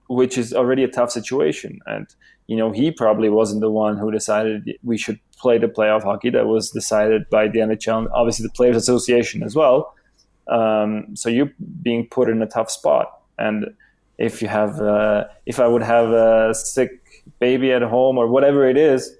which 0.07 0.37
is 0.37 0.53
already 0.53 0.83
a 0.83 0.87
tough 0.87 1.11
situation. 1.11 1.79
And 1.85 2.07
you 2.47 2.55
know 2.55 2.71
he 2.71 2.91
probably 2.91 3.29
wasn't 3.29 3.61
the 3.61 3.71
one 3.71 3.97
who 3.97 4.11
decided 4.11 4.77
we 4.83 4.97
should 4.97 5.19
play 5.37 5.57
the 5.57 5.67
playoff 5.67 6.03
hockey. 6.03 6.29
That 6.29 6.47
was 6.47 6.71
decided 6.71 7.29
by 7.29 7.47
the 7.47 7.59
nhl 7.59 8.07
obviously 8.13 8.43
the 8.43 8.53
players 8.53 8.77
association 8.77 9.43
as 9.43 9.55
well. 9.55 9.93
Um, 10.47 11.15
so 11.15 11.27
you're 11.27 11.51
being 11.81 12.07
put 12.09 12.29
in 12.29 12.41
a 12.41 12.47
tough 12.47 12.69
spot. 12.69 13.07
And 13.37 13.65
if 14.17 14.41
you 14.41 14.47
have 14.47 14.79
uh, 14.79 15.25
if 15.45 15.59
I 15.59 15.67
would 15.67 15.83
have 15.83 16.11
a 16.11 16.53
sick 16.53 17.23
baby 17.39 17.71
at 17.71 17.81
home 17.81 18.17
or 18.17 18.27
whatever 18.27 18.67
it 18.67 18.77
is, 18.77 19.15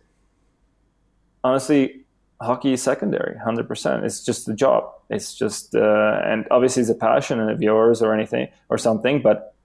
honestly, 1.44 2.06
hockey 2.42 2.74
is 2.74 2.82
secondary, 2.82 3.38
hundred 3.38 3.68
percent. 3.68 4.06
It's 4.06 4.24
just 4.24 4.48
a 4.48 4.54
job. 4.54 4.92
It's 5.10 5.36
just 5.36 5.76
uh, 5.76 6.22
and 6.26 6.48
obviously 6.52 6.82
it's 6.82 6.92
a 6.92 6.96
passion 6.96 7.40
and 7.40 7.50
of 7.50 7.62
yours 7.62 8.02
or 8.02 8.14
anything 8.14 8.48
or 8.70 8.78
something, 8.78 9.22
but 9.22 9.56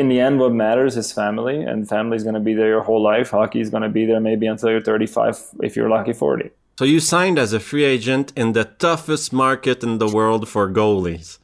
in 0.00 0.08
the 0.08 0.18
end, 0.18 0.38
what 0.40 0.52
matters 0.52 0.96
is 0.96 1.12
family, 1.12 1.60
and 1.60 1.86
family 1.86 2.16
is 2.16 2.22
going 2.22 2.34
to 2.34 2.40
be 2.40 2.54
there 2.54 2.68
your 2.68 2.80
whole 2.80 3.02
life. 3.02 3.30
Hockey 3.30 3.60
is 3.60 3.68
going 3.68 3.82
to 3.82 3.90
be 3.90 4.06
there 4.06 4.18
maybe 4.18 4.46
until 4.46 4.70
you're 4.70 4.80
35, 4.80 5.38
if 5.62 5.76
you're 5.76 5.90
lucky, 5.90 6.14
40. 6.14 6.50
So 6.78 6.86
you 6.86 7.00
signed 7.00 7.38
as 7.38 7.52
a 7.52 7.60
free 7.60 7.84
agent 7.84 8.32
in 8.34 8.54
the 8.54 8.64
toughest 8.64 9.30
market 9.30 9.82
in 9.82 9.98
the 9.98 10.08
world 10.08 10.48
for 10.48 10.70
goalies. 10.70 11.36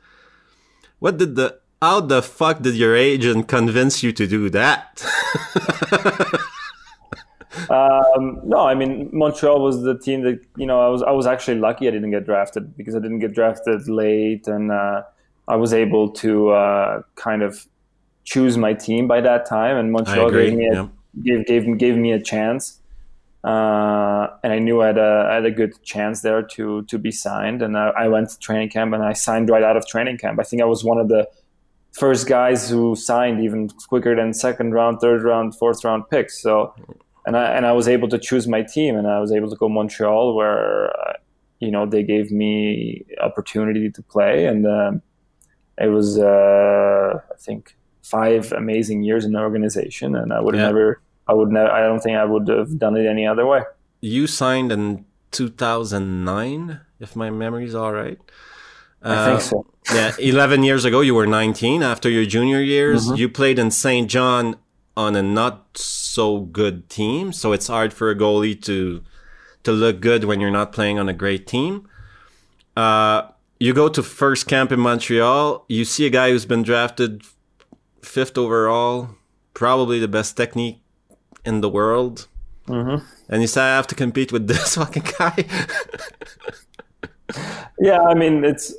What 1.00 1.18
did 1.18 1.37
the 1.37 1.59
how 1.83 2.00
the 2.00 2.23
fuck 2.23 2.62
did 2.62 2.75
your 2.75 2.97
agent 2.97 3.49
convince 3.49 4.02
you 4.02 4.12
to 4.12 4.26
do 4.26 4.49
that? 4.50 5.04
um, 7.71 8.40
no, 8.45 8.61
I 8.61 8.75
mean 8.75 9.11
Montreal 9.12 9.62
was 9.62 9.83
the 9.83 9.99
team 9.99 10.23
that 10.23 10.40
you 10.56 10.66
know 10.66 10.80
I 10.80 10.88
was 10.88 11.02
I 11.02 11.11
was 11.11 11.26
actually 11.26 11.59
lucky 11.59 11.88
I 11.88 11.90
didn't 11.90 12.11
get 12.11 12.25
drafted 12.25 12.76
because 12.76 12.95
I 12.95 13.00
didn't 13.00 13.18
get 13.18 13.35
drafted 13.35 13.88
late 13.88 14.49
and 14.49 14.73
uh, 14.73 15.02
I 15.49 15.56
was 15.56 15.75
able 15.75 16.11
to 16.12 16.50
uh, 16.50 17.02
kind 17.14 17.42
of 17.42 17.66
choose 18.25 18.59
my 18.59 18.75
team 18.75 19.06
by 19.06 19.21
that 19.21 19.47
time 19.47 19.76
and 19.76 19.92
Montreal 19.92 20.30
gave 20.30 20.54
me 20.54 20.66
a, 20.66 20.75
yeah. 20.75 20.88
gave 21.23 21.47
gave 21.47 21.78
gave 21.78 21.97
me 21.97 22.12
a 22.12 22.21
chance. 22.21 22.80
Uh, 23.45 24.26
and 24.42 24.52
I 24.52 24.59
knew 24.59 24.83
I 24.83 24.88
had, 24.88 24.99
a, 24.99 25.28
I 25.30 25.35
had 25.35 25.45
a 25.45 25.52
good 25.52 25.80
chance 25.85 26.23
there 26.23 26.42
to 26.42 26.83
to 26.83 26.99
be 26.99 27.12
signed. 27.12 27.62
And 27.62 27.78
I, 27.78 27.90
I 27.90 28.09
went 28.09 28.30
to 28.30 28.38
training 28.40 28.71
camp 28.71 28.92
and 28.92 29.04
I 29.04 29.12
signed 29.12 29.49
right 29.49 29.62
out 29.62 29.76
of 29.76 29.87
training 29.87 30.18
camp. 30.18 30.40
I 30.40 30.42
think 30.42 30.62
I 30.62 30.64
was 30.64 30.83
one 30.83 30.99
of 30.99 31.09
the 31.09 31.28
first 31.96 32.26
guys 32.26 32.68
who 32.68 32.94
signed 32.94 33.42
even 33.42 33.68
quicker 33.88 34.14
than 34.14 34.34
second 34.34 34.72
round, 34.72 35.00
third 35.00 35.22
round, 35.22 35.56
fourth 35.56 35.82
round 35.84 36.08
picks. 36.10 36.40
So, 36.40 36.74
and 37.24 37.36
I 37.36 37.52
and 37.56 37.66
I 37.66 37.72
was 37.72 37.88
able 37.88 38.08
to 38.08 38.18
choose 38.18 38.46
my 38.46 38.62
team, 38.62 38.96
and 38.96 39.06
I 39.06 39.18
was 39.20 39.32
able 39.32 39.50
to 39.50 39.56
go 39.56 39.68
Montreal, 39.68 40.34
where 40.34 40.90
uh, 40.90 41.14
you 41.60 41.70
know 41.70 41.86
they 41.86 42.02
gave 42.02 42.30
me 42.30 43.04
opportunity 43.20 43.90
to 43.90 44.02
play, 44.02 44.46
and 44.46 44.66
um, 44.66 45.02
it 45.78 45.88
was 45.88 46.18
uh, 46.18 47.20
I 47.32 47.36
think 47.38 47.76
five 48.02 48.52
amazing 48.52 49.02
years 49.02 49.24
in 49.24 49.32
the 49.32 49.40
organization, 49.40 50.14
and 50.14 50.32
I 50.32 50.40
would 50.40 50.54
yeah. 50.54 50.66
never, 50.66 51.00
I 51.26 51.32
would 51.32 51.50
never, 51.50 51.70
I 51.70 51.80
don't 51.80 52.00
think 52.00 52.16
I 52.16 52.24
would 52.24 52.46
have 52.48 52.78
done 52.78 52.96
it 52.96 53.06
any 53.06 53.26
other 53.26 53.46
way. 53.46 53.62
You 54.00 54.26
signed 54.28 54.70
in 54.70 55.04
2009, 55.32 56.80
if 57.00 57.16
my 57.16 57.30
memory 57.30 57.64
is 57.64 57.74
all 57.74 57.92
right. 57.92 58.18
I 59.02 59.26
think 59.26 59.40
so. 59.40 59.66
Uh, 59.88 59.94
yeah, 59.94 60.12
11 60.18 60.64
years 60.64 60.84
ago, 60.84 61.00
you 61.00 61.14
were 61.14 61.26
19 61.26 61.82
after 61.82 62.10
your 62.10 62.24
junior 62.24 62.60
years. 62.60 63.06
Mm-hmm. 63.06 63.16
You 63.16 63.28
played 63.28 63.58
in 63.58 63.70
St. 63.70 64.10
John 64.10 64.56
on 64.96 65.14
a 65.14 65.22
not 65.22 65.76
so 65.76 66.40
good 66.40 66.88
team, 66.88 67.32
so 67.32 67.52
it's 67.52 67.68
hard 67.68 67.92
for 67.92 68.11
a 68.11 68.16
goalie 68.16 68.61
to 68.62 69.02
to 69.62 69.72
look 69.72 70.00
good 70.00 70.24
when 70.24 70.40
you're 70.40 70.50
not 70.50 70.72
playing 70.72 70.98
on 70.98 71.09
a 71.09 71.12
great 71.12 71.46
team. 71.46 71.88
Uh, 72.76 73.22
you 73.59 73.74
go 73.74 73.88
to 73.88 74.02
first 74.02 74.46
camp 74.46 74.70
in 74.70 74.78
Montreal. 74.78 75.64
You 75.68 75.85
see 75.85 76.06
a 76.06 76.11
guy 76.11 76.30
who's 76.30 76.46
been 76.46 76.62
drafted 76.62 77.22
fifth 78.02 78.38
overall, 78.38 79.11
probably 79.54 79.98
the 79.98 80.09
best 80.09 80.37
technique 80.37 80.80
in 81.44 81.61
the 81.61 81.68
world, 81.68 82.28
mm-hmm. 82.68 83.04
and 83.28 83.42
you 83.42 83.48
say, 83.48 83.62
"I 83.62 83.76
have 83.76 83.87
to 83.88 83.94
compete 83.94 84.32
with 84.32 84.46
this 84.52 84.76
fucking 84.76 85.06
guy." 85.18 85.44
yeah, 87.78 88.00
I 88.00 88.14
mean, 88.14 88.44
it's 88.44 88.74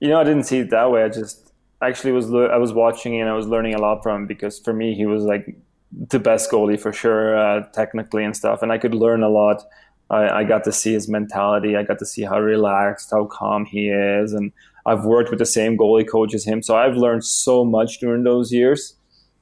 you 0.00 0.08
know, 0.08 0.20
I 0.20 0.24
didn't 0.24 0.44
see 0.44 0.58
it 0.58 0.70
that 0.70 0.90
way. 0.90 1.02
I 1.02 1.08
just 1.08 1.52
actually 1.82 2.12
was 2.12 2.32
I 2.32 2.56
was 2.56 2.72
watching 2.72 3.20
and 3.20 3.28
I 3.28 3.34
was 3.34 3.46
learning 3.46 3.74
a 3.74 3.78
lot 3.80 4.02
from 4.02 4.22
him 4.22 4.26
because 4.26 4.58
for 4.58 4.72
me 4.72 4.94
he 4.94 5.06
was 5.06 5.24
like 5.24 5.56
the 5.92 6.18
best 6.18 6.50
goalie 6.50 6.78
for 6.78 6.92
sure, 6.92 7.38
uh, 7.38 7.66
technically 7.72 8.24
and 8.24 8.36
stuff, 8.36 8.62
and 8.62 8.72
I 8.72 8.78
could 8.78 8.94
learn 8.94 9.22
a 9.22 9.28
lot. 9.28 9.62
I, 10.08 10.28
I 10.28 10.44
got 10.44 10.64
to 10.64 10.72
see 10.72 10.92
his 10.92 11.08
mentality. 11.08 11.76
I 11.76 11.82
got 11.82 11.98
to 11.98 12.06
see 12.06 12.22
how 12.22 12.40
relaxed, 12.40 13.10
how 13.10 13.26
calm 13.26 13.64
he 13.64 13.88
is, 13.88 14.32
and 14.32 14.52
I've 14.84 15.04
worked 15.04 15.30
with 15.30 15.38
the 15.38 15.46
same 15.46 15.76
goalie 15.76 16.08
coach 16.08 16.34
as 16.34 16.44
him, 16.44 16.62
so 16.62 16.76
I've 16.76 16.96
learned 16.96 17.24
so 17.24 17.64
much 17.64 17.98
during 17.98 18.24
those 18.24 18.52
years. 18.52 18.94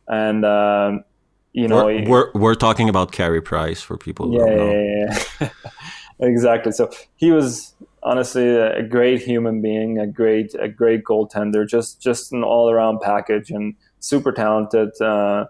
And 0.08 0.44
um, 0.44 1.04
you 1.52 1.68
know, 1.68 1.86
we're, 1.86 2.08
we're, 2.08 2.32
we're 2.32 2.54
talking 2.54 2.88
about 2.88 3.12
Carey 3.12 3.42
Price 3.42 3.80
for 3.80 3.96
people. 3.96 4.32
Yeah, 4.32 4.64
yeah, 4.64 5.20
yeah. 5.40 5.48
exactly. 6.26 6.72
So 6.72 6.90
he 7.16 7.30
was 7.30 7.74
honestly 8.04 8.48
a 8.56 8.82
great 8.82 9.22
human 9.22 9.60
being, 9.60 9.98
a 9.98 10.06
great 10.06 10.54
a 10.58 10.68
great 10.68 11.04
goaltender, 11.04 11.66
just 11.66 12.00
just 12.00 12.32
an 12.32 12.44
all 12.44 12.70
around 12.70 13.00
package 13.00 13.50
and 13.50 13.74
super 14.00 14.32
talented. 14.32 14.90
Uh, 15.00 15.46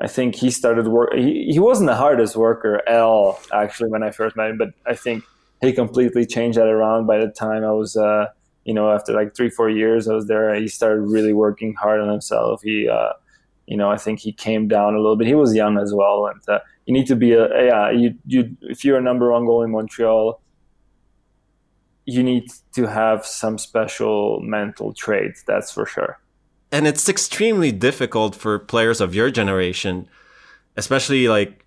I 0.00 0.08
think 0.08 0.34
he 0.34 0.50
started 0.50 0.88
work. 0.88 1.14
He, 1.14 1.52
he 1.52 1.58
wasn't 1.58 1.88
the 1.88 1.94
hardest 1.94 2.34
worker 2.34 2.82
at 2.88 3.00
all, 3.00 3.38
actually, 3.52 3.90
when 3.90 4.02
I 4.02 4.10
first 4.10 4.36
met 4.36 4.50
him. 4.50 4.58
But 4.58 4.70
I 4.84 4.94
think 4.94 5.22
he 5.60 5.72
completely 5.72 6.26
changed 6.26 6.58
that 6.58 6.66
around 6.66 7.06
by 7.06 7.18
the 7.18 7.28
time 7.28 7.64
I 7.64 7.70
was, 7.70 7.96
uh, 7.96 8.26
you 8.64 8.74
know, 8.74 8.90
after 8.90 9.12
like 9.12 9.36
three 9.36 9.50
four 9.50 9.70
years 9.70 10.08
I 10.08 10.14
was 10.14 10.26
there. 10.26 10.54
He 10.56 10.68
started 10.68 11.02
really 11.02 11.32
working 11.32 11.74
hard 11.74 12.00
on 12.00 12.08
himself. 12.08 12.62
He, 12.62 12.88
uh, 12.88 13.12
you 13.66 13.76
know, 13.76 13.90
I 13.90 13.96
think 13.96 14.18
he 14.18 14.32
came 14.32 14.66
down 14.66 14.94
a 14.94 14.98
little 14.98 15.16
bit. 15.16 15.28
He 15.28 15.36
was 15.36 15.54
young 15.54 15.78
as 15.78 15.94
well, 15.94 16.26
and 16.26 16.40
uh, 16.48 16.58
you 16.86 16.92
need 16.92 17.06
to 17.06 17.16
be 17.16 17.32
a 17.32 17.64
yeah. 17.64 17.90
You 17.90 18.14
you 18.26 18.56
if 18.62 18.84
you're 18.84 18.98
a 18.98 19.02
number 19.02 19.30
one 19.30 19.46
goal 19.46 19.62
in 19.62 19.70
Montreal 19.70 20.41
you 22.04 22.22
need 22.22 22.50
to 22.74 22.86
have 22.86 23.24
some 23.24 23.58
special 23.58 24.40
mental 24.40 24.92
traits, 24.92 25.42
that's 25.46 25.70
for 25.70 25.86
sure. 25.86 26.18
And 26.70 26.86
it's 26.86 27.08
extremely 27.08 27.70
difficult 27.70 28.34
for 28.34 28.58
players 28.58 29.00
of 29.00 29.14
your 29.14 29.30
generation, 29.30 30.08
especially 30.76 31.28
like 31.28 31.64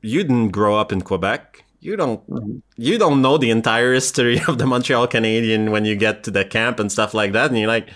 you 0.00 0.22
didn't 0.22 0.48
grow 0.48 0.78
up 0.78 0.92
in 0.92 1.02
Quebec. 1.02 1.64
You 1.80 1.96
don't 1.96 2.28
mm-hmm. 2.28 2.58
you 2.76 2.98
don't 2.98 3.22
know 3.22 3.38
the 3.38 3.50
entire 3.50 3.92
history 3.92 4.40
of 4.48 4.58
the 4.58 4.66
Montreal 4.66 5.06
Canadian 5.06 5.70
when 5.70 5.84
you 5.84 5.96
get 5.96 6.24
to 6.24 6.30
the 6.30 6.44
camp 6.44 6.80
and 6.80 6.90
stuff 6.90 7.14
like 7.14 7.32
that 7.32 7.50
and 7.50 7.58
you're 7.58 7.68
like, 7.68 7.88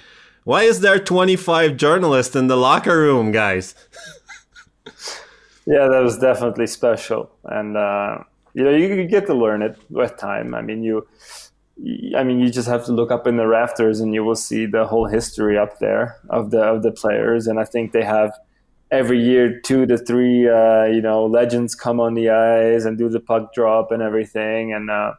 why 0.44 0.62
is 0.62 0.80
there 0.80 0.98
25 0.98 1.76
journalists 1.76 2.36
in 2.36 2.48
the 2.48 2.56
locker 2.56 2.98
room, 2.98 3.32
guys? 3.32 3.74
yeah, 5.66 5.88
that 5.88 6.02
was 6.02 6.18
definitely 6.18 6.66
special 6.66 7.30
and 7.44 7.76
uh 7.76 8.18
you 8.54 8.64
know 8.64 8.70
you, 8.70 9.04
get 9.06 9.26
to 9.26 9.34
learn 9.34 9.62
it 9.62 9.76
with 9.90 10.16
time 10.16 10.54
i 10.54 10.62
mean 10.62 10.82
you 10.82 11.06
I 12.16 12.22
mean, 12.22 12.38
you 12.38 12.50
just 12.50 12.68
have 12.68 12.84
to 12.84 12.92
look 12.92 13.10
up 13.10 13.26
in 13.26 13.36
the 13.36 13.48
rafters 13.48 13.98
and 13.98 14.14
you 14.14 14.22
will 14.22 14.36
see 14.36 14.64
the 14.64 14.86
whole 14.86 15.06
history 15.06 15.58
up 15.58 15.80
there 15.80 16.20
of 16.30 16.52
the 16.52 16.60
of 16.60 16.82
the 16.84 16.92
players. 16.92 17.48
And 17.48 17.58
I 17.58 17.64
think 17.64 17.90
they 17.92 18.04
have 18.04 18.32
every 18.92 19.20
year 19.20 19.60
two 19.60 19.84
to 19.86 19.98
three, 19.98 20.48
uh, 20.48 20.84
you 20.84 21.02
know, 21.02 21.26
legends 21.26 21.74
come 21.74 21.98
on 21.98 22.14
the 22.14 22.30
ice 22.30 22.84
and 22.84 22.96
do 22.96 23.08
the 23.08 23.18
puck 23.18 23.52
drop 23.52 23.90
and 23.90 24.02
everything. 24.02 24.72
And 24.72 24.88
uh, 24.88 25.14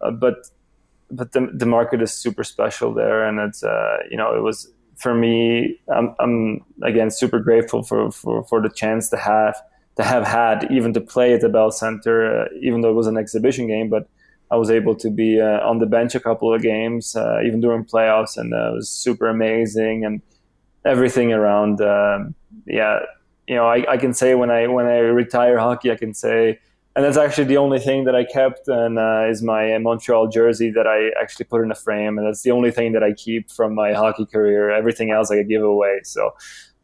uh, 0.00 0.10
but 0.10 0.34
but 1.12 1.30
the 1.32 1.48
the 1.54 1.66
market 1.66 2.02
is 2.02 2.12
super 2.12 2.42
special 2.42 2.92
there, 2.92 3.24
and 3.24 3.38
it's 3.38 3.62
uh, 3.62 3.98
you 4.10 4.16
know 4.16 4.34
it 4.34 4.40
was 4.40 4.68
for 4.96 5.14
me. 5.14 5.78
I'm, 5.94 6.14
I'm 6.18 6.64
again 6.82 7.12
super 7.12 7.38
grateful 7.38 7.84
for, 7.84 8.10
for 8.10 8.42
for 8.44 8.60
the 8.60 8.70
chance 8.70 9.10
to 9.10 9.16
have 9.16 9.62
to 9.96 10.02
have 10.02 10.26
had 10.26 10.68
even 10.70 10.92
to 10.94 11.00
play 11.00 11.34
at 11.34 11.40
the 11.40 11.48
Bell 11.48 11.70
Center, 11.70 12.42
uh, 12.42 12.48
even 12.60 12.80
though 12.80 12.90
it 12.90 12.94
was 12.94 13.06
an 13.06 13.16
exhibition 13.16 13.66
game, 13.66 13.88
but 13.88 14.08
I 14.50 14.56
was 14.56 14.70
able 14.70 14.94
to 14.96 15.10
be 15.10 15.40
uh, 15.40 15.66
on 15.66 15.78
the 15.78 15.86
bench 15.86 16.14
a 16.14 16.20
couple 16.20 16.52
of 16.52 16.60
games, 16.62 17.16
uh, 17.16 17.40
even 17.44 17.60
during 17.60 17.84
playoffs, 17.84 18.36
and 18.36 18.52
uh, 18.52 18.72
it 18.72 18.74
was 18.74 18.90
super 18.90 19.28
amazing 19.28 20.04
and 20.04 20.20
everything 20.84 21.32
around. 21.32 21.80
Um, 21.80 22.34
yeah, 22.66 23.00
you 23.46 23.54
know, 23.54 23.66
I, 23.66 23.92
I, 23.92 23.96
can 23.96 24.12
say 24.12 24.34
when 24.34 24.50
I 24.50 24.66
when 24.66 24.86
I 24.86 24.98
retire 24.98 25.58
hockey, 25.58 25.90
I 25.90 25.96
can 25.96 26.12
say, 26.12 26.58
and 26.94 27.02
that's 27.02 27.16
actually 27.16 27.44
the 27.44 27.56
only 27.56 27.78
thing 27.78 28.04
that 28.04 28.14
I 28.14 28.24
kept, 28.24 28.68
and 28.68 28.98
uh, 28.98 29.26
is 29.26 29.42
my 29.42 29.78
Montreal 29.78 30.28
jersey 30.28 30.70
that 30.70 30.86
I 30.86 31.10
actually 31.20 31.46
put 31.46 31.62
in 31.62 31.70
a 31.70 31.74
frame, 31.74 32.18
and 32.18 32.26
that's 32.26 32.42
the 32.42 32.50
only 32.50 32.70
thing 32.70 32.92
that 32.92 33.02
I 33.02 33.12
keep 33.14 33.50
from 33.50 33.74
my 33.74 33.94
hockey 33.94 34.26
career. 34.26 34.70
Everything 34.70 35.10
else 35.10 35.30
I 35.30 35.42
give 35.44 35.62
away. 35.62 36.00
So 36.04 36.34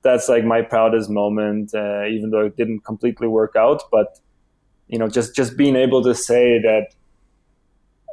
that's 0.03 0.29
like 0.29 0.45
my 0.45 0.63
proudest 0.63 1.11
moment, 1.11 1.75
uh, 1.75 2.05
even 2.07 2.31
though 2.31 2.45
it 2.47 2.57
didn't 2.57 2.81
completely 2.81 3.29
work 3.29 3.57
out. 3.57 3.83
But 3.91 4.19
you 4.89 4.99
know, 4.99 5.09
just 5.09 5.35
just 5.35 5.57
being 5.57 5.77
able 5.77 6.03
to 6.05 6.15
say 6.15 6.61
that 6.63 6.95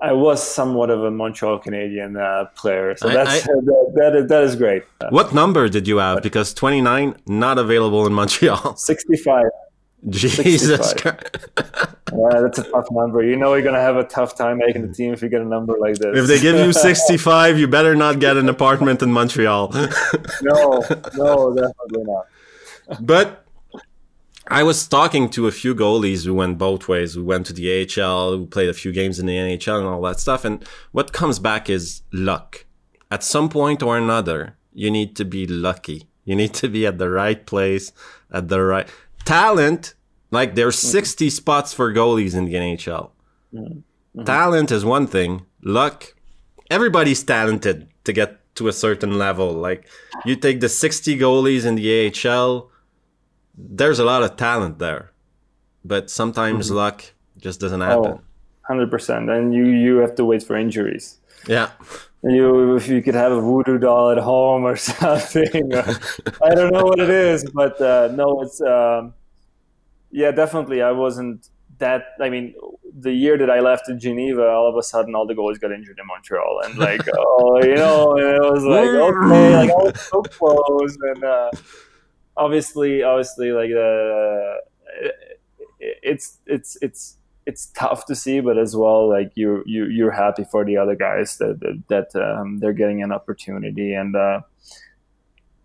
I 0.02 0.12
was 0.12 0.44
somewhat 0.44 0.90
of 0.90 1.04
a 1.04 1.12
Montreal 1.12 1.60
Canadian 1.60 2.18
uh, 2.18 2.46
player, 2.56 2.96
so 2.98 3.10
that's 3.10 3.30
I, 3.30 3.40
that, 3.48 3.94
that, 3.96 4.16
is, 4.16 4.28
that 4.28 4.44
is 4.44 4.56
great. 4.56 4.84
What 5.10 5.34
number 5.34 5.70
did 5.70 5.88
you 5.88 5.98
have? 5.98 6.22
Because 6.22 6.54
29 6.54 7.16
not 7.28 7.58
available 7.58 8.06
in 8.06 8.14
Montreal. 8.14 8.76
65. 8.78 9.46
Jesus 10.10 10.94
Christ. 10.94 11.38
yeah, 11.58 12.42
that's 12.42 12.60
a 12.60 12.72
tough 12.72 12.88
number. 12.92 13.24
You 13.24 13.36
know 13.36 13.54
you're 13.54 13.64
gonna 13.64 13.80
have 13.80 13.98
a 13.98 14.04
tough 14.04 14.36
time 14.36 14.58
making 14.60 14.88
the 14.88 14.94
team 14.94 15.14
if 15.14 15.22
you 15.22 15.30
get 15.30 15.42
a 15.42 15.46
number 15.46 15.78
like 15.80 15.96
this. 15.96 16.18
If 16.18 16.28
they 16.28 16.40
give 16.40 16.58
you 16.58 16.74
65, 16.90 17.60
you 17.60 17.68
better 17.68 17.96
not 17.96 18.20
get 18.20 18.38
an 18.38 18.50
apartment 18.50 19.02
in 19.02 19.12
Montreal. 19.12 19.70
no, 20.42 20.84
no, 21.16 21.56
definitely 21.56 22.04
not. 22.04 22.28
But 23.00 23.46
I 24.48 24.62
was 24.62 24.88
talking 24.88 25.30
to 25.32 25.48
a 25.48 25.52
few 25.52 25.74
goalies 25.74 26.26
who 26.26 26.36
went 26.36 26.60
both 26.60 26.88
ways. 26.88 27.18
We 27.18 27.24
went 27.24 27.48
to 27.48 27.54
the 27.54 27.68
AHL, 27.82 28.40
we 28.40 28.46
played 28.46 28.70
a 28.70 28.74
few 28.74 28.92
games 28.92 29.20
in 29.20 29.26
the 29.26 29.36
NHL 29.36 29.80
and 29.80 29.88
all 29.88 30.02
that 30.04 30.20
stuff. 30.20 30.46
And 30.46 30.64
what 30.92 31.14
comes 31.14 31.40
back 31.40 31.70
is 31.70 32.04
luck. 32.12 32.66
At 33.10 33.24
some 33.24 33.50
point 33.50 33.82
or 33.82 33.98
another, 33.98 34.56
you 34.74 34.92
need 34.92 35.16
to 35.16 35.26
be 35.26 35.48
lucky. 35.48 36.08
You 36.26 36.36
need 36.36 36.54
to 36.56 36.68
be 36.68 36.86
at 36.86 36.98
the 37.00 37.10
right 37.10 37.44
place 37.46 37.92
at 38.32 38.50
the 38.50 38.62
right 38.62 38.88
talent. 39.26 39.94
Like 40.32 40.56
there's 40.56 40.78
mm-hmm. 40.78 40.92
60 40.92 41.30
spots 41.30 41.74
for 41.74 41.94
goalies 41.94 42.36
in 42.36 42.46
the 42.46 42.56
NHL. 42.56 43.12
Mm-hmm. 43.54 44.24
Talent 44.24 44.72
is 44.72 44.86
one 44.86 45.08
thing. 45.08 45.46
Luck. 45.62 46.14
Everybody's 46.72 47.24
talented 47.24 47.90
to 48.06 48.14
get 48.14 48.56
to 48.56 48.68
a 48.68 48.74
certain 48.74 49.18
level. 49.18 49.52
Like 49.54 49.88
you 50.26 50.36
take 50.36 50.62
the 50.62 50.70
60 50.70 51.18
goalies 51.18 51.66
in 51.66 51.76
the 51.76 52.08
AHL 52.08 52.72
there's 53.58 54.00
a 54.00 54.06
lot 54.06 54.24
of 54.24 54.36
talent 54.36 54.80
there, 54.80 55.12
but 55.84 56.10
sometimes 56.10 56.68
mm-hmm. 56.68 56.76
luck 56.76 57.06
just 57.38 57.60
doesn't 57.60 57.82
happen. 57.82 58.20
Oh, 58.70 58.74
100%. 58.74 59.30
And 59.32 59.54
you, 59.54 59.66
you 59.66 59.98
have 59.98 60.16
to 60.16 60.26
wait 60.26 60.44
for 60.44 60.56
injuries. 60.56 61.20
Yeah. 61.48 61.70
You, 62.28 62.76
if 62.76 62.88
you 62.88 63.04
could 63.04 63.14
have 63.14 63.32
a 63.32 63.40
voodoo 63.40 63.78
doll 63.78 64.10
at 64.10 64.18
home 64.18 64.64
or 64.64 64.76
something, 64.92 65.74
I 65.76 66.56
don't 66.56 66.74
know 66.74 66.86
what 66.86 67.00
it 67.00 67.10
is, 67.10 67.50
but 67.52 67.80
uh, 67.80 68.10
no, 68.14 68.42
it's 68.42 68.60
um, 68.62 69.14
yeah, 70.12 70.32
definitely. 70.32 70.82
I 70.82 70.92
wasn't 70.92 71.50
that. 71.78 72.06
I 72.20 72.30
mean, 72.30 72.56
the 73.00 73.12
year 73.12 73.38
that 73.38 73.50
I 73.52 73.60
left 73.60 73.90
in 73.90 74.00
Geneva, 74.00 74.48
all 74.48 74.68
of 74.68 74.76
a 74.76 74.82
sudden, 74.82 75.14
all 75.14 75.28
the 75.28 75.36
goalies 75.36 75.60
got 75.60 75.72
injured 75.72 76.00
in 76.00 76.08
Montreal, 76.08 76.62
and 76.64 76.78
like, 76.78 77.02
oh, 77.18 77.62
you 77.64 77.76
know, 77.76 78.16
and 78.16 78.44
it 78.44 78.52
was 78.52 78.64
like, 78.64 78.88
okay, 78.88 79.56
like 79.58 79.70
I 79.70 79.74
was 79.74 80.02
so 80.02 80.22
close, 80.24 80.98
and 81.14 81.24
uh, 81.24 81.52
obviously, 82.38 83.04
obviously, 83.04 83.52
like 83.52 83.72
uh, 83.72 84.58
it's 85.80 86.40
it's 86.48 86.78
it's 86.82 87.18
it's 87.46 87.68
tough 87.68 88.06
to 88.06 88.16
see, 88.16 88.40
but 88.40 88.58
as 88.58 88.76
well, 88.76 89.10
like 89.10 89.32
you 89.36 89.64
you 89.66 89.86
you're 89.86 90.12
happy 90.12 90.44
for 90.44 90.66
the 90.66 90.78
other 90.78 90.96
guys 90.96 91.38
that 91.38 91.60
that, 91.60 91.84
that 92.14 92.22
um, 92.22 92.60
they're 92.60 92.74
getting 92.74 93.04
an 93.04 93.12
opportunity, 93.12 93.94
and 93.94 94.16
uh, 94.16 94.42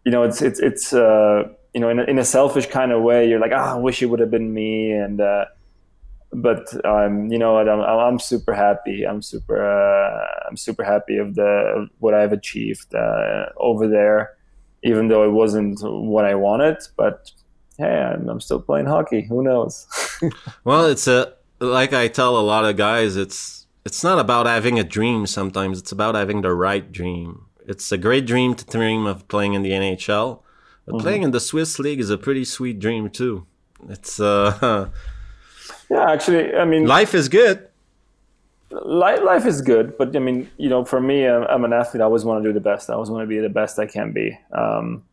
you 0.04 0.12
know, 0.12 0.22
it's 0.22 0.42
it's 0.42 0.60
it's 0.60 0.92
uh, 0.92 1.44
you 1.74 1.80
know, 1.80 1.88
in 1.88 1.98
a, 1.98 2.04
in 2.04 2.18
a 2.18 2.24
selfish 2.24 2.66
kind 2.66 2.92
of 2.92 3.02
way, 3.02 3.28
you're 3.28 3.40
like, 3.40 3.52
ah, 3.54 3.72
oh, 3.72 3.76
I 3.76 3.80
wish 3.80 4.02
it 4.02 4.06
would 4.06 4.20
have 4.20 4.30
been 4.30 4.52
me, 4.52 4.92
and 4.92 5.20
uh, 5.20 5.46
but 6.32 6.68
um, 6.84 7.30
you 7.32 7.38
know 7.38 7.54
what, 7.54 7.68
I'm 7.68 7.80
I'm 7.80 8.18
super 8.18 8.54
happy. 8.54 9.04
I'm 9.04 9.22
super 9.22 9.64
uh, 9.64 10.48
I'm 10.48 10.56
super 10.56 10.84
happy 10.84 11.16
of 11.16 11.34
the 11.34 11.42
of 11.42 11.88
what 11.98 12.14
I've 12.14 12.32
achieved 12.32 12.94
uh, 12.94 13.46
over 13.56 13.88
there 13.88 14.36
even 14.82 15.08
though 15.08 15.24
it 15.24 15.32
wasn't 15.32 15.80
what 15.82 16.24
I 16.24 16.34
wanted. 16.34 16.78
But 16.96 17.30
hey, 17.78 17.84
I'm, 17.84 18.28
I'm 18.28 18.40
still 18.40 18.60
playing 18.60 18.86
hockey. 18.86 19.22
Who 19.22 19.42
knows? 19.42 19.86
well, 20.64 20.86
it's 20.86 21.06
a 21.06 21.34
like 21.60 21.92
I 21.92 22.08
tell 22.08 22.38
a 22.38 22.42
lot 22.42 22.64
of 22.64 22.76
guys, 22.76 23.16
it's 23.16 23.66
it's 23.84 24.02
not 24.02 24.18
about 24.18 24.46
having 24.46 24.78
a 24.78 24.84
dream. 24.84 25.26
Sometimes 25.26 25.78
it's 25.78 25.92
about 25.92 26.14
having 26.14 26.42
the 26.42 26.52
right 26.54 26.90
dream. 26.90 27.46
It's 27.66 27.92
a 27.92 27.98
great 27.98 28.26
dream 28.26 28.54
to 28.54 28.64
dream 28.64 29.06
of 29.06 29.28
playing 29.28 29.54
in 29.54 29.62
the 29.62 29.70
NHL, 29.70 30.40
but 30.86 30.94
mm-hmm. 30.94 31.02
playing 31.02 31.22
in 31.22 31.30
the 31.30 31.40
Swiss 31.40 31.78
league 31.78 32.00
is 32.00 32.10
a 32.10 32.18
pretty 32.18 32.44
sweet 32.44 32.78
dream 32.80 33.10
too. 33.10 33.46
It's 33.88 34.18
uh, 34.20 34.90
yeah, 35.90 36.10
actually, 36.10 36.54
I 36.54 36.64
mean, 36.64 36.86
life 36.86 37.14
is 37.14 37.28
good 37.28 37.70
life 38.70 39.46
is 39.46 39.60
good, 39.60 39.96
but 39.98 40.14
I 40.14 40.18
mean, 40.18 40.50
you 40.56 40.68
know, 40.68 40.84
for 40.84 41.00
me, 41.00 41.26
I'm 41.26 41.64
an 41.64 41.72
athlete. 41.72 42.00
I 42.00 42.04
always 42.04 42.24
want 42.24 42.42
to 42.42 42.48
do 42.48 42.52
the 42.52 42.60
best. 42.60 42.88
I 42.88 42.94
always 42.94 43.10
want 43.10 43.22
to 43.22 43.26
be 43.26 43.38
the 43.38 43.48
best 43.48 43.78
I 43.78 43.86
can 43.86 44.12
be. 44.12 44.38
Um, 44.52 45.04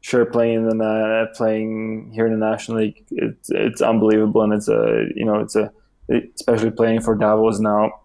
sure, 0.00 0.24
playing 0.24 0.70
in 0.70 0.78
the 0.78 1.30
playing 1.34 2.12
here 2.14 2.26
in 2.26 2.32
the 2.32 2.44
National 2.44 2.78
League, 2.78 3.04
it's 3.10 3.50
it's 3.50 3.82
unbelievable, 3.82 4.42
and 4.42 4.52
it's 4.52 4.68
a 4.68 5.06
you 5.14 5.24
know, 5.24 5.40
it's 5.40 5.56
a 5.56 5.72
especially 6.08 6.70
playing 6.70 7.00
for 7.00 7.14
Davos 7.14 7.58
now, 7.58 8.00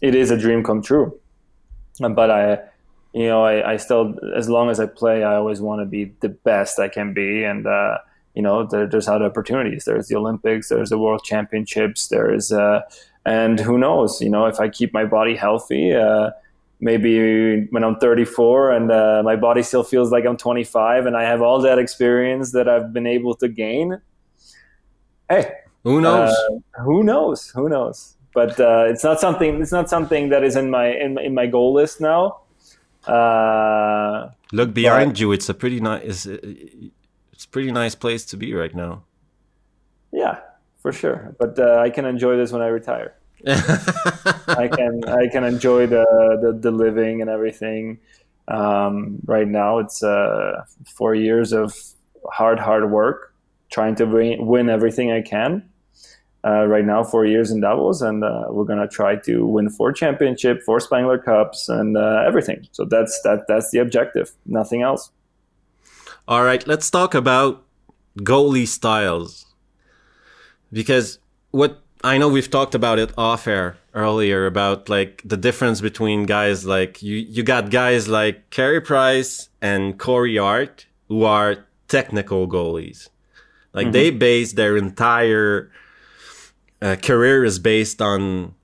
it 0.00 0.14
is 0.14 0.30
a 0.30 0.38
dream 0.38 0.62
come 0.62 0.82
true. 0.82 1.18
But 1.98 2.30
I, 2.30 2.58
you 3.12 3.26
know, 3.26 3.44
I, 3.44 3.72
I 3.72 3.76
still, 3.76 4.14
as 4.34 4.48
long 4.48 4.70
as 4.70 4.80
I 4.80 4.86
play, 4.86 5.22
I 5.22 5.36
always 5.36 5.60
want 5.60 5.80
to 5.82 5.86
be 5.86 6.12
the 6.20 6.28
best 6.28 6.78
I 6.78 6.88
can 6.88 7.12
be, 7.14 7.44
and. 7.44 7.66
Uh, 7.66 7.98
you 8.34 8.40
know, 8.40 8.64
there, 8.64 8.86
there's 8.86 9.08
other 9.08 9.26
opportunities. 9.26 9.84
There's 9.84 10.08
the 10.08 10.16
Olympics. 10.16 10.70
There's 10.70 10.88
the 10.88 10.96
World 10.96 11.22
Championships. 11.22 12.08
There's 12.08 12.50
uh, 12.50 12.80
and 13.24 13.60
who 13.60 13.78
knows, 13.78 14.20
you 14.20 14.30
know, 14.30 14.46
if 14.46 14.58
I 14.58 14.68
keep 14.68 14.92
my 14.92 15.04
body 15.04 15.36
healthy, 15.36 15.92
uh, 15.92 16.30
maybe 16.80 17.66
when 17.66 17.84
I'm 17.84 17.96
34 17.96 18.72
and 18.72 18.90
uh, 18.90 19.22
my 19.24 19.36
body 19.36 19.62
still 19.62 19.84
feels 19.84 20.10
like 20.10 20.24
I'm 20.26 20.36
25 20.36 21.06
and 21.06 21.16
I 21.16 21.22
have 21.22 21.40
all 21.40 21.60
that 21.60 21.78
experience 21.78 22.52
that 22.52 22.68
I've 22.68 22.92
been 22.92 23.06
able 23.06 23.34
to 23.34 23.48
gain. 23.48 24.00
Hey, 25.28 25.52
who 25.84 26.00
knows? 26.00 26.30
Uh, 26.30 26.82
who 26.82 27.02
knows? 27.02 27.50
Who 27.50 27.68
knows? 27.68 28.16
But 28.34 28.58
uh, 28.58 28.86
it's 28.88 29.04
not 29.04 29.20
something. 29.20 29.60
It's 29.60 29.72
not 29.72 29.90
something 29.90 30.30
that 30.30 30.42
is 30.42 30.56
in 30.56 30.70
my 30.70 30.88
in, 30.88 31.18
in 31.18 31.34
my 31.34 31.46
goal 31.46 31.72
list 31.74 32.00
now. 32.00 32.40
Uh, 33.06 34.30
Look 34.52 34.72
behind 34.72 35.12
but, 35.12 35.20
you. 35.20 35.32
It's 35.32 35.48
a 35.48 35.54
pretty 35.54 35.80
nice. 35.80 36.26
It's 36.26 37.44
a 37.44 37.48
pretty 37.48 37.72
nice 37.72 37.94
place 37.94 38.24
to 38.26 38.36
be 38.36 38.54
right 38.54 38.74
now. 38.74 39.02
Yeah, 40.12 40.38
for 40.78 40.92
sure. 40.92 41.34
But 41.38 41.58
uh, 41.58 41.78
I 41.78 41.90
can 41.90 42.04
enjoy 42.04 42.36
this 42.36 42.52
when 42.52 42.62
I 42.62 42.68
retire. 42.68 43.14
I 43.46 44.68
can 44.72 45.04
I 45.08 45.26
can 45.26 45.42
enjoy 45.42 45.86
the, 45.86 46.06
the, 46.40 46.58
the 46.58 46.70
living 46.70 47.20
and 47.20 47.28
everything. 47.28 47.98
Um, 48.46 49.18
right 49.24 49.48
now, 49.48 49.78
it's 49.78 50.02
uh, 50.02 50.64
four 50.86 51.14
years 51.14 51.52
of 51.52 51.74
hard 52.30 52.60
hard 52.60 52.90
work, 52.90 53.34
trying 53.70 53.96
to 53.96 54.04
win, 54.04 54.46
win 54.46 54.68
everything 54.68 55.10
I 55.10 55.22
can. 55.22 55.68
Uh, 56.44 56.66
right 56.66 56.84
now, 56.84 57.04
four 57.04 57.24
years 57.24 57.52
in 57.52 57.60
Davos, 57.60 58.02
and 58.02 58.24
uh, 58.24 58.46
we're 58.48 58.64
gonna 58.64 58.88
try 58.88 59.14
to 59.14 59.46
win 59.46 59.70
four 59.70 59.92
championship, 59.92 60.60
four 60.62 60.80
Spengler 60.80 61.18
Cups, 61.18 61.68
and 61.68 61.96
uh, 61.96 62.24
everything. 62.26 62.66
So 62.72 62.84
that's 62.84 63.20
that 63.22 63.44
that's 63.46 63.70
the 63.70 63.78
objective. 63.78 64.32
Nothing 64.44 64.82
else. 64.82 65.10
All 66.26 66.42
right, 66.42 66.66
let's 66.66 66.90
talk 66.90 67.14
about 67.14 67.64
goalie 68.18 68.66
styles 68.66 69.46
because 70.72 71.18
what 71.52 71.82
I 72.04 72.18
know 72.18 72.28
we've 72.28 72.50
talked 72.50 72.74
about 72.74 72.98
it 72.98 73.12
off 73.16 73.46
air 73.46 73.76
earlier 73.94 74.46
about 74.46 74.88
like 74.88 75.22
the 75.24 75.36
difference 75.36 75.80
between 75.80 76.24
guys 76.24 76.64
like 76.64 77.02
you 77.02 77.16
you 77.16 77.42
got 77.42 77.70
guys 77.70 78.08
like 78.08 78.50
Carey 78.50 78.80
Price 78.80 79.48
and 79.60 79.98
Carter 79.98 80.40
Hart 80.40 80.86
who 81.08 81.24
are 81.24 81.66
technical 81.88 82.48
goalies. 82.48 83.08
Like 83.72 83.86
mm-hmm. 83.86 83.92
they 83.92 84.10
base 84.10 84.54
their 84.54 84.76
entire 84.76 85.70
uh, 86.82 86.96
career 86.96 87.44
is 87.44 87.58
based 87.58 88.02
on 88.02 88.54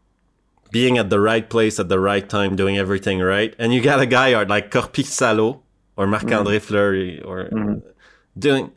being 0.71 0.99
at 0.99 1.09
the 1.09 1.21
right 1.21 1.49
place 1.49 1.79
at 1.79 1.89
the 1.89 2.01
right 2.01 2.29
time, 2.29 2.57
doing 2.57 2.77
everything 2.77 3.21
right. 3.21 3.55
And 3.59 3.73
you 3.73 3.81
got 3.81 4.01
a 4.01 4.07
guy 4.07 4.43
like 4.43 4.71
Korpisalo 4.71 5.61
or 5.97 6.07
Marc-André 6.07 6.57
mm-hmm. 6.57 6.67
Fleury 6.67 7.23
or 7.23 7.45
mm-hmm. 7.45 7.79
doing. 8.39 8.73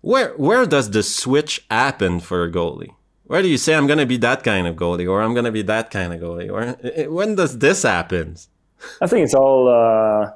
Where 0.00 0.32
where 0.36 0.64
does 0.66 0.90
the 0.90 1.02
switch 1.02 1.64
happen 1.70 2.20
for 2.20 2.42
a 2.44 2.50
goalie? 2.50 2.94
Where 3.24 3.42
do 3.42 3.48
you 3.48 3.58
say 3.58 3.74
I'm 3.74 3.86
going 3.86 3.98
to 3.98 4.06
be 4.06 4.16
that 4.16 4.42
kind 4.42 4.66
of 4.66 4.74
goalie, 4.74 5.08
or 5.08 5.22
I'm 5.22 5.34
going 5.34 5.44
to 5.44 5.52
be 5.52 5.62
that 5.62 5.90
kind 5.90 6.12
of 6.12 6.20
goalie, 6.20 6.50
or 6.50 6.76
eh, 6.82 7.06
when 7.06 7.36
does 7.36 7.58
this 7.58 7.82
happen? 7.82 8.36
I 9.00 9.06
think 9.06 9.24
it's 9.24 9.34
all. 9.34 9.68
Uh, 9.68 10.32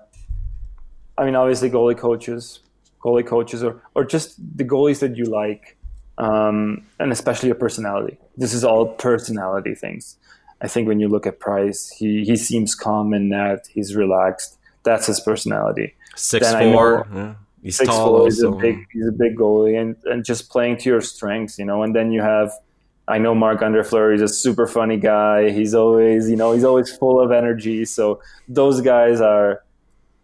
I 1.17 1.25
mean, 1.25 1.35
obviously, 1.35 1.71
goalie 1.71 1.97
coaches, 1.97 2.61
goalie 3.01 3.27
coaches, 3.27 3.65
or 3.65 3.83
or 3.95 4.05
just 4.05 4.37
the 4.59 4.65
goalies 4.65 5.01
that 5.01 5.17
you 5.17 5.25
like, 5.25 5.77
um, 6.19 6.87
and 6.99 7.13
especially 7.13 7.49
your 7.49 7.57
personality. 7.57 8.19
This 8.37 8.55
is 8.55 8.65
all 8.65 8.87
personality 8.87 9.75
things. 9.75 10.17
I 10.61 10.69
think 10.69 10.89
when 10.89 11.01
you 11.01 11.09
look 11.09 11.27
at 11.27 11.41
Price, 11.41 11.91
he 11.91 12.25
he 12.25 12.37
seems 12.37 12.75
calm 12.75 13.13
in 13.13 13.29
net. 13.29 13.67
He's 13.71 13.95
relaxed. 13.95 14.59
That's 14.83 15.07
his 15.07 15.21
personality. 15.21 15.95
Six 16.17 16.51
then 16.51 16.73
four. 16.73 17.07
Yeah. 17.13 17.35
He's 17.63 17.77
six 17.77 17.89
tall. 17.89 18.19
Four, 18.19 18.25
he's 18.27 18.43
a 18.43 18.51
big 18.51 18.77
he's 18.93 19.07
a 19.07 19.13
big 19.13 19.37
goalie 19.37 19.81
and, 19.81 19.97
and 20.05 20.25
just 20.25 20.51
playing 20.51 20.79
to 20.79 20.91
your 20.91 21.01
strengths, 21.01 21.59
you 21.59 21.65
know. 21.65 21.83
And 21.83 21.95
then 21.95 22.13
you 22.13 22.23
have 22.23 22.53
I 23.07 23.19
know 23.19 23.35
Marc-André 23.35 23.87
Fleury 23.87 24.15
is 24.15 24.23
a 24.23 24.29
super 24.29 24.67
funny 24.67 24.97
guy. 24.97 25.51
He's 25.51 25.75
always, 25.75 26.31
you 26.31 26.37
know, 26.37 26.53
he's 26.53 26.65
always 26.65 26.91
full 26.97 27.21
of 27.21 27.33
energy. 27.33 27.85
So 27.85 28.23
those 28.49 28.81
guys 28.81 29.21
are 29.21 29.63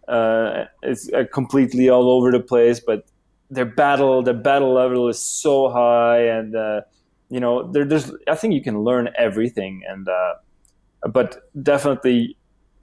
uh, 0.08 0.64
it's 0.82 1.12
uh, 1.12 1.24
completely 1.32 1.88
all 1.88 2.10
over 2.10 2.32
the 2.32 2.40
place, 2.40 2.80
but 2.80 3.04
their 3.50 3.66
battle, 3.66 4.22
their 4.22 4.34
battle 4.34 4.72
level 4.72 5.08
is 5.08 5.18
so 5.18 5.68
high, 5.68 6.22
and 6.22 6.54
uh, 6.54 6.82
you 7.28 7.40
know, 7.40 7.70
there, 7.70 7.84
there's. 7.84 8.12
I 8.28 8.34
think 8.34 8.54
you 8.54 8.62
can 8.62 8.82
learn 8.82 9.10
everything, 9.18 9.82
and 9.88 10.08
uh, 10.08 10.34
but 11.08 11.50
definitely 11.62 12.36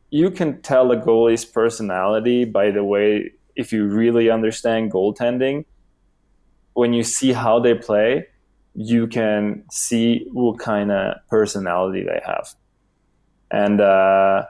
you 0.10 0.32
can 0.32 0.62
tell 0.62 0.92
a 0.92 0.98
goalie's 0.98 1.46
personality 1.46 2.46
by 2.46 2.72
the 2.72 2.84
way 2.84 3.32
if 3.56 3.74
you 3.74 3.86
really 3.86 4.30
understand 4.30 4.92
goaltending 4.92 5.66
when 6.74 6.94
you 6.94 7.04
see 7.04 7.34
how 7.34 7.60
they 7.60 7.74
play 7.74 8.26
you 8.74 9.08
can 9.08 9.64
see 9.72 10.26
what 10.32 10.60
kind 10.60 10.92
of 10.92 11.16
personality 11.30 12.04
they 12.04 12.22
have 12.26 12.54
and 13.52 13.82
uh, 13.82 14.44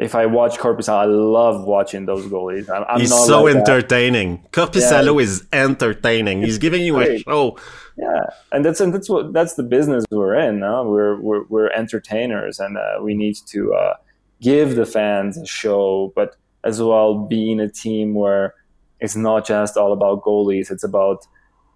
if 0.00 0.14
I 0.14 0.24
watch 0.24 0.56
Korpisalo, 0.56 0.98
I 0.98 1.04
love 1.04 1.64
watching 1.64 2.06
those 2.06 2.24
goalies. 2.24 2.70
I'm, 2.70 2.84
I'm 2.88 3.00
He's 3.00 3.10
so 3.10 3.42
like 3.42 3.56
entertaining. 3.56 4.42
Korpisalo 4.50 5.14
yeah. 5.16 5.24
is 5.24 5.46
entertaining. 5.52 6.40
He's 6.40 6.56
giving 6.56 6.82
you 6.82 6.98
a 7.00 7.18
show. 7.18 7.58
Yeah, 7.98 8.22
and 8.50 8.64
that's 8.64 8.80
and 8.80 8.94
that's 8.94 9.10
what 9.10 9.34
that's 9.34 9.54
the 9.54 9.62
business 9.62 10.06
we're 10.10 10.36
in. 10.36 10.58
No? 10.60 10.88
We're, 10.88 11.20
we're 11.20 11.44
we're 11.50 11.70
entertainers, 11.72 12.58
and 12.58 12.78
uh, 12.78 13.02
we 13.02 13.14
need 13.14 13.36
to 13.48 13.74
uh, 13.74 13.94
give 14.40 14.74
the 14.74 14.86
fans 14.86 15.36
a 15.36 15.44
show, 15.44 16.14
but 16.16 16.36
as 16.64 16.80
well 16.80 17.26
being 17.26 17.60
a 17.60 17.68
team 17.68 18.14
where 18.14 18.54
it's 19.00 19.16
not 19.16 19.46
just 19.46 19.76
all 19.76 19.92
about 19.92 20.22
goalies. 20.22 20.70
It's 20.70 20.84
about 20.84 21.26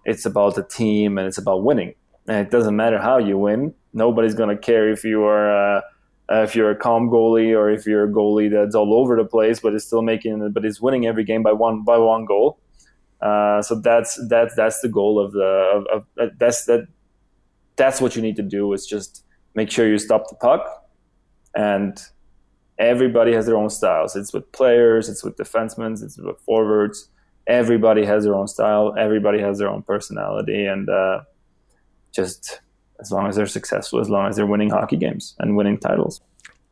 it's 0.03 0.25
about 0.25 0.55
the 0.55 0.63
team 0.63 1.19
and 1.19 1.27
it's 1.27 1.37
about 1.37 1.63
winning. 1.63 1.93
And 2.27 2.37
it 2.37 2.49
doesn't 2.49 2.75
matter 2.75 2.99
how 2.99 3.19
you 3.19 3.37
win. 3.37 3.75
Nobody's 3.93 4.33
gonna 4.33 4.57
care 4.57 4.89
if 4.89 5.03
you 5.03 5.23
are. 5.25 5.77
Uh, 5.77 5.81
uh, 6.31 6.41
if 6.41 6.55
you're 6.55 6.71
a 6.71 6.75
calm 6.75 7.09
goalie 7.09 7.55
or 7.55 7.69
if 7.69 7.85
you're 7.85 8.05
a 8.05 8.11
goalie 8.11 8.49
that's 8.49 8.75
all 8.75 8.93
over 8.93 9.15
the 9.15 9.25
place 9.25 9.59
but 9.59 9.73
is 9.75 9.85
still 9.85 10.01
making 10.01 10.51
but 10.51 10.65
is 10.65 10.81
winning 10.81 11.05
every 11.05 11.23
game 11.23 11.43
by 11.43 11.51
one 11.51 11.83
by 11.83 11.97
one 11.97 12.25
goal. 12.25 12.59
Uh, 13.21 13.61
so 13.61 13.75
that's 13.75 14.19
that's 14.27 14.55
that's 14.55 14.81
the 14.81 14.89
goal 14.89 15.19
of 15.19 15.31
the 15.31 15.41
of, 15.41 15.85
of 15.87 16.05
uh, 16.19 16.31
that's 16.37 16.65
that 16.65 16.87
that's 17.75 18.01
what 18.01 18.15
you 18.15 18.21
need 18.21 18.35
to 18.35 18.43
do 18.43 18.71
is 18.73 18.85
just 18.85 19.23
make 19.53 19.69
sure 19.71 19.87
you 19.87 19.97
stop 19.97 20.27
the 20.29 20.35
puck 20.35 20.85
and 21.55 21.99
everybody 22.77 23.33
has 23.33 23.45
their 23.45 23.57
own 23.57 23.69
styles. 23.69 24.15
It's 24.15 24.33
with 24.33 24.51
players, 24.51 25.09
it's 25.09 25.23
with 25.23 25.37
defensemen, 25.37 26.01
it's 26.03 26.17
with 26.17 26.39
forwards. 26.41 27.09
Everybody 27.47 28.05
has 28.05 28.23
their 28.23 28.35
own 28.35 28.47
style. 28.47 28.95
Everybody 28.97 29.39
has 29.39 29.59
their 29.59 29.69
own 29.69 29.83
personality, 29.83 30.65
and 30.65 30.89
uh, 30.89 31.21
just 32.11 32.59
as 32.99 33.11
long 33.11 33.27
as 33.27 33.35
they're 33.35 33.47
successful, 33.47 33.99
as 33.99 34.09
long 34.09 34.27
as 34.27 34.35
they're 34.35 34.45
winning 34.45 34.69
hockey 34.69 34.97
games 34.97 35.35
and 35.39 35.55
winning 35.55 35.77
titles. 35.77 36.21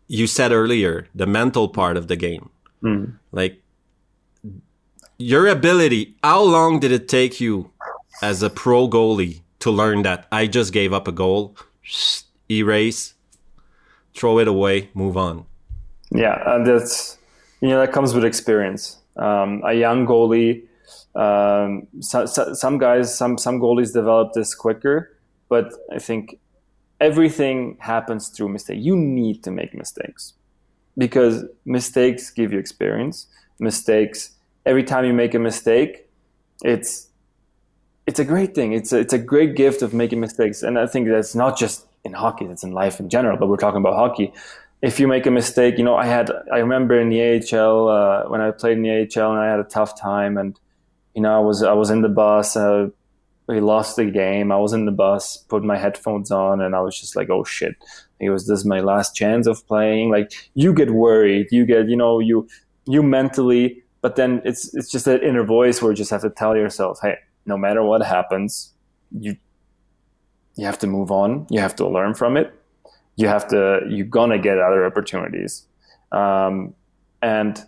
You 0.08 0.28
said 0.28 0.52
earlier 0.52 1.08
the 1.16 1.26
mental 1.26 1.70
part 1.70 1.98
of 1.98 2.08
the 2.08 2.16
game. 2.16 2.50
Mm. 2.84 3.18
Like 3.32 3.62
your 5.18 5.48
ability, 5.48 6.16
how 6.24 6.42
long 6.42 6.80
did 6.80 6.92
it 6.92 7.08
take 7.08 7.40
you 7.40 7.72
as 8.22 8.44
a 8.44 8.50
pro 8.50 8.88
goalie 8.88 9.42
to 9.60 9.72
learn 9.72 10.04
that 10.04 10.28
I 10.32 10.48
just 10.48 10.74
gave 10.74 10.92
up 10.94 11.08
a 11.08 11.12
goal, 11.12 11.56
erase, 12.50 13.14
throw 14.14 14.40
it 14.40 14.48
away, 14.48 14.90
move 14.94 15.18
on? 15.18 15.46
Yeah, 16.12 16.56
and 16.56 16.66
that's 16.68 17.18
you 17.62 17.70
know 17.70 17.80
that 17.80 17.92
comes 17.92 18.14
with 18.14 18.26
experience. 18.26 18.98
Um, 19.16 19.62
a 19.66 19.74
young 19.74 20.06
goalie, 20.06 20.64
um, 21.16 21.88
so, 22.00 22.26
so, 22.26 22.54
some 22.54 22.78
guys, 22.78 23.16
some 23.16 23.38
some 23.38 23.60
goalies 23.60 23.94
develop 23.94 24.34
this 24.34 24.54
quicker 24.56 25.13
but 25.56 25.68
I 25.98 26.00
think 26.08 26.24
everything 27.00 27.58
happens 27.80 28.30
through 28.34 28.50
mistake. 28.50 28.80
You 28.90 28.96
need 28.96 29.38
to 29.46 29.52
make 29.60 29.72
mistakes 29.84 30.34
because 31.04 31.36
mistakes 31.78 32.32
give 32.40 32.50
you 32.54 32.60
experience. 32.66 33.28
Mistakes 33.60 34.18
every 34.66 34.84
time 34.92 35.04
you 35.06 35.14
make 35.24 35.34
a 35.36 35.44
mistake, 35.52 35.94
it's 36.64 36.92
it's 38.10 38.20
a 38.26 38.28
great 38.34 38.52
thing. 38.58 38.70
It's 38.74 38.92
a, 38.92 38.98
it's 39.04 39.14
a 39.14 39.24
great 39.34 39.52
gift 39.56 39.80
of 39.86 39.94
making 39.94 40.20
mistakes, 40.28 40.64
and 40.64 40.74
I 40.78 40.88
think 40.88 41.08
that's 41.08 41.36
not 41.44 41.58
just 41.64 41.86
in 42.04 42.14
hockey; 42.14 42.46
it's 42.46 42.64
in 42.64 42.72
life 42.84 43.00
in 43.00 43.08
general. 43.16 43.38
But 43.38 43.48
we're 43.50 43.64
talking 43.66 43.82
about 43.84 43.96
hockey. 44.04 44.34
If 44.82 45.00
you 45.00 45.08
make 45.08 45.26
a 45.26 45.32
mistake, 45.32 45.78
you 45.78 45.86
know, 45.88 45.98
I 46.06 46.08
had 46.16 46.32
I 46.52 46.58
remember 46.66 47.00
in 47.04 47.10
the 47.14 47.22
AHL 47.34 47.90
uh, 47.98 48.24
when 48.32 48.42
I 48.42 48.52
played 48.52 48.78
in 48.80 48.84
the 48.84 48.94
AHL, 49.02 49.32
and 49.34 49.40
I 49.40 49.48
had 49.54 49.60
a 49.60 49.70
tough 49.78 49.92
time, 50.00 50.38
and 50.42 50.60
you 51.16 51.22
know, 51.22 51.34
I 51.40 51.42
was 51.50 51.64
I 51.64 51.74
was 51.74 51.90
in 51.96 52.02
the 52.02 52.14
bus. 52.24 52.58
Uh, 52.58 52.90
we 53.48 53.60
lost 53.60 53.96
the 53.96 54.06
game. 54.06 54.52
I 54.52 54.58
was 54.58 54.74
in 54.74 54.86
the 54.86 54.92
bus, 54.92 55.38
put 55.38 55.64
my 55.64 55.78
headphones 55.78 56.32
on, 56.32 56.62
and 56.62 56.76
I 56.76 56.82
was 56.82 57.00
just 57.00 57.16
like, 57.16 57.30
"Oh 57.30 57.44
shit!" 57.44 57.76
It 58.20 58.30
was 58.30 58.48
this 58.48 58.66
my 58.66 58.80
last 58.80 59.16
chance 59.16 59.48
of 59.48 59.66
playing. 59.68 60.12
Like 60.12 60.32
you 60.54 60.74
get 60.74 60.92
worried, 60.92 61.48
you 61.52 61.66
get 61.66 61.88
you 61.88 61.98
know 61.98 62.20
you 62.20 62.48
you 62.86 63.04
mentally, 63.04 63.84
but 64.02 64.16
then 64.16 64.42
it's 64.46 64.74
it's 64.74 64.90
just 64.90 65.06
that 65.06 65.24
inner 65.24 65.44
voice 65.44 65.82
where 65.82 65.92
you 65.92 65.98
just 65.98 66.12
have 66.12 66.22
to 66.22 66.30
tell 66.30 66.56
yourself, 66.56 67.00
"Hey, 67.02 67.18
no 67.46 67.58
matter 67.58 67.84
what 67.84 68.02
happens, 68.02 68.74
you 69.12 69.36
you 70.56 70.66
have 70.66 70.80
to 70.80 70.88
move 70.88 71.12
on. 71.12 71.48
You 71.50 71.60
have 71.60 71.76
to 71.78 71.88
learn 71.88 72.14
from 72.14 72.38
it. 72.38 72.54
You 73.16 73.28
have 73.28 73.48
to 73.50 73.82
you're 73.90 74.06
gonna 74.06 74.40
get 74.40 74.58
other 74.60 74.86
opportunities." 74.86 75.68
Um, 76.12 76.76
and 77.22 77.62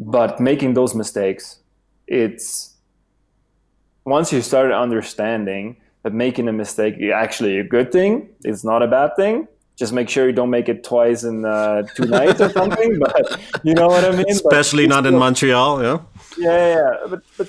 but 0.00 0.40
making 0.40 0.74
those 0.74 0.94
mistakes, 0.94 1.60
it's 2.06 2.75
once 4.06 4.32
you 4.32 4.40
start 4.40 4.72
understanding 4.72 5.76
that 6.02 6.14
making 6.14 6.48
a 6.48 6.52
mistake 6.52 6.94
is 6.98 7.12
actually 7.12 7.58
a 7.58 7.64
good 7.64 7.90
thing, 7.90 8.28
it's 8.44 8.64
not 8.64 8.82
a 8.82 8.86
bad 8.86 9.16
thing. 9.16 9.48
Just 9.74 9.92
make 9.92 10.08
sure 10.08 10.26
you 10.26 10.32
don't 10.32 10.48
make 10.48 10.70
it 10.70 10.84
twice 10.84 11.24
in 11.24 11.44
uh, 11.44 11.82
two 11.94 12.06
nights 12.06 12.40
or 12.40 12.48
something. 12.50 12.98
But 13.04 13.40
you 13.62 13.74
know 13.74 13.88
what 13.88 14.04
I 14.04 14.16
mean. 14.16 14.24
Especially 14.30 14.86
not 14.86 15.04
in 15.04 15.18
Montreal, 15.18 15.82
yeah. 15.82 15.98
Yeah, 16.38 16.76
yeah. 16.76 16.90
But 17.10 17.22
but 17.36 17.48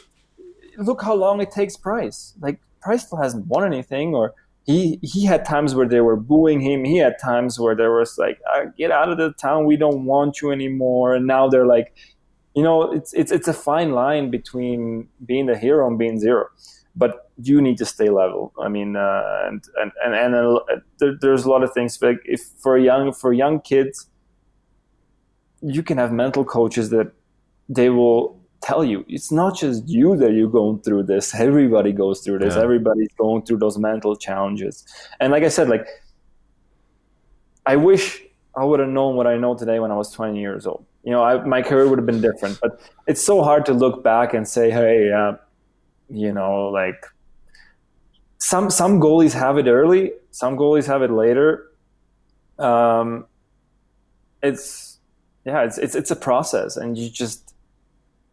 look 0.78 1.02
how 1.02 1.13
long 1.13 1.39
it 1.39 1.52
takes 1.52 1.78
Price. 1.78 2.34
Like 2.41 2.60
Price 2.82 3.06
still 3.06 3.20
hasn't 3.20 3.48
won 3.48 3.63
anything, 3.63 4.13
or 4.13 4.34
he 4.65 5.00
he 5.02 5.24
had 5.26 5.46
times 5.46 5.74
where 5.74 5.88
they 5.88 6.02
were 6.02 6.17
booing 6.17 6.60
him. 6.60 6.84
He 6.84 6.98
had 6.98 7.17
times 7.17 7.58
where 7.60 7.76
there 7.76 7.93
was 7.93 8.17
like, 8.17 8.41
ah, 8.50 8.65
"Get 8.78 8.91
out 8.91 9.10
of 9.10 9.17
the 9.17 9.32
town, 9.32 9.65
we 9.65 9.78
don't 9.78 10.04
want 10.04 10.41
you 10.41 10.52
anymore." 10.52 11.15
And 11.15 11.28
now 11.28 11.48
they're 11.48 11.65
like, 11.65 11.96
you 12.58 12.63
know, 12.63 12.91
it's 12.91 13.13
it's 13.13 13.32
it's 13.32 13.48
a 13.48 13.54
fine 13.54 13.91
line 13.91 14.32
between 14.32 15.08
being 15.24 15.46
the 15.46 15.56
hero 15.56 15.86
and 15.88 15.96
being 16.00 16.20
zero. 16.20 16.48
But 16.96 17.30
you 17.39 17.62
need 17.62 17.78
to 17.78 17.86
stay 17.86 18.10
level. 18.10 18.52
I 18.60 18.67
mean, 18.67 18.96
uh, 18.96 19.43
and 19.48 19.63
and 19.80 19.91
and, 20.04 20.15
and 20.15 20.34
uh, 20.36 20.60
there, 20.98 21.13
there's 21.22 21.46
a 21.46 21.52
lot 21.52 21.62
of 21.62 21.72
things. 21.72 22.02
Like 22.02 22.20
if 22.26 22.41
for 22.58 22.76
young 22.80 23.13
for 23.13 23.32
young 23.32 23.62
kids, 23.62 24.10
you 25.62 25.84
can 25.84 26.00
have 26.00 26.12
mental 26.12 26.43
coaches 26.43 26.89
that 26.89 27.12
they 27.70 27.91
will 27.91 28.41
tell 28.63 28.84
you 28.84 29.06
it's 29.08 29.32
not 29.32 29.56
just 29.56 29.88
you 29.88 30.17
that 30.17 30.32
you're 30.34 30.50
going 30.50 30.80
through 30.82 31.04
this. 31.04 31.36
Everybody 31.36 31.91
goes 31.91 32.22
through 32.22 32.39
this. 32.39 32.56
Yeah. 32.56 32.63
Everybody's 32.63 33.13
going 33.20 33.46
through 33.46 33.60
those 33.60 33.78
mental 33.78 34.15
challenges. 34.15 34.84
And 35.20 35.32
like 35.32 35.43
I 35.43 35.50
said, 35.50 35.70
like 35.70 35.86
I 37.67 37.76
wish 37.76 38.24
I 38.56 38.65
would 38.65 38.80
have 38.80 38.89
known 38.89 39.15
what 39.15 39.28
I 39.28 39.38
know 39.38 39.54
today 39.54 39.80
when 39.80 39.91
I 39.91 39.96
was 39.96 40.10
20 40.10 40.39
years 40.39 40.65
old 40.65 40.88
you 41.08 41.13
know, 41.13 41.24
I, 41.24 41.41
my 41.46 41.62
career 41.62 41.88
would 41.88 41.98
have 41.98 42.06
been 42.06 42.20
different. 42.20 42.60
But 42.62 42.82
it's 43.08 43.26
so 43.26 43.41
hard 43.41 43.65
to 43.67 43.74
look 43.74 44.04
back 44.04 44.34
and 44.34 44.46
say, 44.46 44.70
hey, 44.70 45.10
uh, 45.10 45.38
you 46.10 46.34
know, 46.34 46.65
like 46.65 47.02
some 48.39 48.70
some 48.70 49.00
goalies 49.00 49.32
have 49.32 49.58
it 49.58 49.67
early, 49.67 50.12
some 50.32 50.58
goalies 50.58 50.86
have 50.86 51.02
it 51.02 51.10
later. 51.10 51.72
Um, 52.60 53.26
it's 54.43 55.00
yeah, 55.46 55.63
it's 55.63 55.78
it's 55.78 55.96
it's 55.96 56.12
a 56.12 56.15
process, 56.17 56.76
and 56.76 56.98
you 56.98 57.10
just 57.10 57.54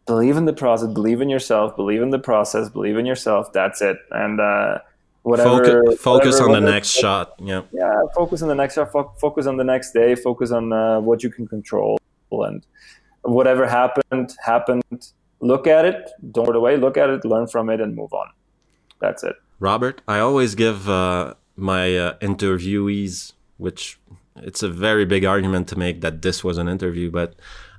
believe 0.05 0.35
in 0.35 0.43
the 0.43 0.51
process, 0.51 0.89
believe 0.89 1.21
in 1.21 1.29
yourself, 1.29 1.77
believe 1.77 2.01
in 2.01 2.09
the 2.09 2.19
process, 2.19 2.67
believe 2.67 2.97
in 2.97 3.05
yourself. 3.05 3.53
That's 3.53 3.81
it, 3.81 3.97
and. 4.11 4.41
Uh, 4.41 4.79
Whatever, 5.23 5.65
focus, 5.65 6.01
focus 6.01 6.33
whatever, 6.33 6.55
on 6.55 6.63
the 6.63 6.71
next 6.71 6.89
shot. 6.89 7.33
Yeah. 7.39 7.63
Yeah. 7.73 7.99
Focus 8.13 8.43
on 8.43 8.47
the 8.47 8.53
next 8.53 8.75
shot. 8.75 8.91
Fo- 8.91 9.11
focus 9.19 9.47
on 9.47 9.57
the 9.57 9.63
next 9.63 9.91
day. 9.91 10.13
Focus 10.13 10.51
on 10.51 10.71
uh, 10.71 10.99
what 10.99 11.23
you 11.23 11.31
can 11.31 11.47
control 11.47 11.97
and 12.31 12.65
whatever 13.21 13.67
happened 13.67 14.35
happened. 14.43 15.11
Look 15.41 15.67
at 15.67 15.85
it. 15.85 16.09
Don't 16.31 16.45
throw 16.45 16.53
it 16.53 16.57
away. 16.57 16.77
Look 16.77 16.97
at 16.97 17.09
it. 17.09 17.25
Learn 17.25 17.47
from 17.47 17.69
it 17.69 17.81
and 17.81 17.95
move 17.95 18.13
on. 18.13 18.27
That's 18.99 19.23
it. 19.23 19.35
Robert 19.59 20.01
i 20.07 20.19
always 20.19 20.55
give 20.55 20.89
uh, 20.89 21.33
my 21.55 21.97
uh, 21.97 22.17
interviewees 22.19 23.33
which 23.57 23.99
it's 24.37 24.61
a 24.61 24.69
very 24.69 25.05
big 25.05 25.23
argument 25.23 25.67
to 25.69 25.77
make 25.77 26.01
that 26.01 26.21
this 26.21 26.43
was 26.43 26.57
an 26.57 26.67
interview 26.67 27.09
but 27.09 27.35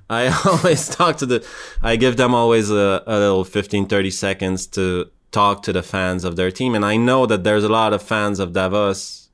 i 0.09 0.27
always 0.45 0.89
talk 0.89 1.17
to 1.17 1.25
the 1.25 1.45
i 1.81 1.95
give 1.95 2.17
them 2.17 2.33
always 2.33 2.71
a, 2.71 3.03
a 3.05 3.19
little 3.19 3.43
15 3.43 3.85
30 3.87 4.11
seconds 4.11 4.65
to 4.67 5.09
talk 5.31 5.61
to 5.61 5.73
the 5.73 5.83
fans 5.83 6.23
of 6.23 6.35
their 6.35 6.51
team. 6.51 6.73
And 6.73 6.85
i 6.85 6.95
know 6.97 7.25
that 7.25 7.43
there's 7.43 7.63
a 7.63 7.69
lot 7.69 7.93
of 7.93 8.01
fans 8.01 8.39
of 8.39 8.53
davos 8.53 9.26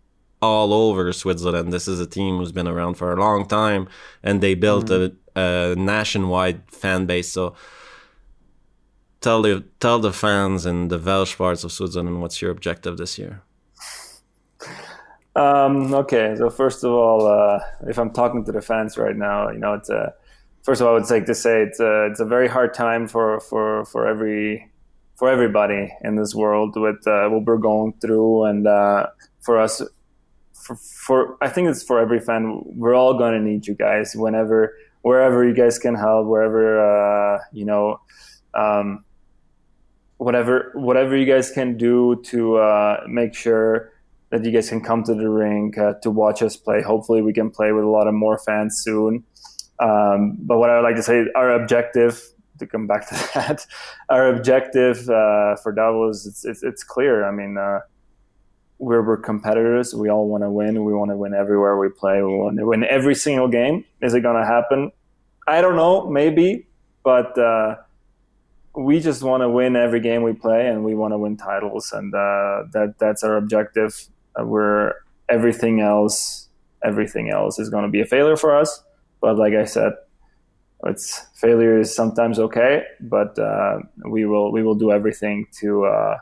all 0.43 0.73
over 0.73 1.11
Switzerland. 1.13 1.71
This 1.71 1.87
is 1.87 1.99
a 1.99 2.05
team 2.05 2.37
who's 2.37 2.51
been 2.51 2.67
around 2.67 2.95
for 2.95 3.13
a 3.13 3.19
long 3.19 3.47
time, 3.47 3.87
and 4.21 4.41
they 4.41 4.55
built 4.55 4.87
mm. 4.87 5.15
a, 5.35 5.41
a, 5.41 5.75
nationwide 5.75 6.61
fan 6.69 7.05
base. 7.05 7.31
So 7.31 7.55
tell 9.21 9.41
the 9.41 9.63
tell 9.79 9.99
the 9.99 10.13
fans 10.13 10.65
in 10.65 10.89
the 10.89 10.99
Welsh 10.99 11.37
parts 11.37 11.63
of 11.63 11.71
Switzerland 11.71 12.21
what's 12.21 12.41
your 12.41 12.51
objective 12.51 12.97
this 12.97 13.17
year. 13.17 13.41
Um, 15.35 15.93
okay, 15.93 16.35
so 16.37 16.49
first 16.49 16.83
of 16.83 16.91
all, 16.91 17.25
uh, 17.25 17.59
if 17.87 17.97
I'm 17.97 18.11
talking 18.11 18.45
to 18.45 18.51
the 18.51 18.61
fans 18.61 18.97
right 18.97 19.15
now, 19.15 19.49
you 19.49 19.59
know, 19.59 19.73
it's 19.73 19.89
a 19.89 20.13
first 20.63 20.81
of 20.81 20.87
all, 20.87 20.93
I 20.93 20.99
would 20.99 21.09
like 21.09 21.25
to 21.25 21.35
say 21.35 21.63
it's 21.63 21.79
a 21.79 22.07
it's 22.11 22.19
a 22.19 22.25
very 22.25 22.47
hard 22.47 22.73
time 22.73 23.07
for 23.07 23.39
for 23.39 23.85
for 23.85 24.05
every 24.07 24.69
for 25.15 25.29
everybody 25.29 25.91
in 26.03 26.15
this 26.15 26.35
world 26.35 26.75
with 26.75 27.07
uh, 27.07 27.29
what 27.29 27.45
we're 27.45 27.57
going 27.57 27.93
through, 28.01 28.43
and 28.45 28.67
uh, 28.67 29.07
for 29.41 29.57
us 29.57 29.81
for, 30.63 30.75
for 30.75 31.37
I 31.41 31.49
think 31.49 31.69
it's 31.69 31.83
for 31.83 31.99
every 31.99 32.19
fan. 32.19 32.61
We're 32.65 32.95
all 32.95 33.17
gonna 33.17 33.41
need 33.41 33.67
you 33.67 33.75
guys 33.75 34.13
whenever, 34.15 34.75
wherever 35.01 35.47
you 35.47 35.53
guys 35.53 35.77
can 35.77 35.95
help, 35.95 36.27
wherever 36.27 37.35
uh, 37.35 37.39
you 37.51 37.65
know, 37.65 37.99
um, 38.53 39.03
whatever 40.17 40.71
whatever 40.75 41.17
you 41.17 41.25
guys 41.25 41.51
can 41.51 41.77
do 41.77 42.21
to 42.25 42.57
uh, 42.57 43.03
make 43.07 43.35
sure 43.35 43.91
that 44.29 44.43
you 44.43 44.51
guys 44.51 44.69
can 44.69 44.81
come 44.81 45.03
to 45.03 45.13
the 45.13 45.29
rink 45.29 45.77
uh, 45.77 45.93
to 46.01 46.09
watch 46.09 46.41
us 46.41 46.55
play. 46.55 46.81
Hopefully, 46.81 47.21
we 47.21 47.33
can 47.33 47.49
play 47.49 47.71
with 47.71 47.83
a 47.83 47.89
lot 47.89 48.07
of 48.07 48.13
more 48.13 48.37
fans 48.39 48.81
soon. 48.83 49.23
Um, 49.79 50.37
but 50.39 50.57
what 50.57 50.69
I 50.69 50.75
would 50.75 50.83
like 50.83 50.95
to 50.95 51.03
say, 51.03 51.25
our 51.35 51.51
objective 51.51 52.21
to 52.59 52.67
come 52.67 52.87
back 52.87 53.07
to 53.09 53.13
that, 53.33 53.65
our 54.09 54.33
objective 54.33 55.09
uh, 55.09 55.55
for 55.57 55.71
Davos, 55.71 56.25
it's, 56.25 56.45
it's, 56.45 56.63
it's 56.63 56.83
clear. 56.83 57.25
I 57.25 57.31
mean, 57.31 57.57
uh, 57.57 57.79
we're, 58.83 59.01
we're 59.01 59.17
competitors. 59.17 59.95
We 59.95 60.09
all 60.09 60.27
want 60.27 60.43
to 60.43 60.49
win. 60.49 60.83
We 60.83 60.93
want 60.93 61.11
to 61.11 61.17
win 61.17 61.33
everywhere 61.33 61.77
we 61.77 61.89
play. 61.89 62.21
We 62.21 62.35
want 62.35 62.57
to 62.57 62.65
win 62.65 62.83
every 62.83 63.15
single 63.15 63.47
game. 63.47 63.85
Is 64.01 64.13
it 64.13 64.21
going 64.21 64.39
to 64.39 64.45
happen? 64.45 64.91
I 65.47 65.61
don't 65.61 65.75
know. 65.75 66.09
Maybe, 66.09 66.67
but 67.03 67.37
uh, 67.37 67.77
we 68.75 68.99
just 68.99 69.23
want 69.23 69.41
to 69.41 69.49
win 69.49 69.75
every 69.75 69.99
game 69.99 70.23
we 70.23 70.33
play, 70.33 70.67
and 70.67 70.83
we 70.83 70.95
want 70.95 71.13
to 71.13 71.17
win 71.17 71.37
titles, 71.37 71.91
and 71.91 72.13
uh, 72.13 72.63
that 72.73 72.95
that's 72.99 73.23
our 73.23 73.37
objective. 73.37 74.07
Uh, 74.39 74.45
we're 74.45 74.93
everything 75.29 75.79
else. 75.79 76.49
Everything 76.83 77.29
else 77.29 77.59
is 77.59 77.69
going 77.69 77.83
to 77.83 77.89
be 77.89 78.01
a 78.01 78.05
failure 78.05 78.35
for 78.35 78.55
us. 78.55 78.83
But 79.21 79.37
like 79.37 79.53
I 79.53 79.63
said, 79.63 79.93
it's 80.85 81.25
failure 81.35 81.79
is 81.79 81.95
sometimes 81.95 82.39
okay, 82.39 82.83
but 82.99 83.39
uh, 83.39 83.79
we 84.09 84.25
will 84.25 84.51
we 84.51 84.63
will 84.63 84.75
do 84.75 84.91
everything 84.91 85.47
to 85.59 85.85
uh, 85.85 86.17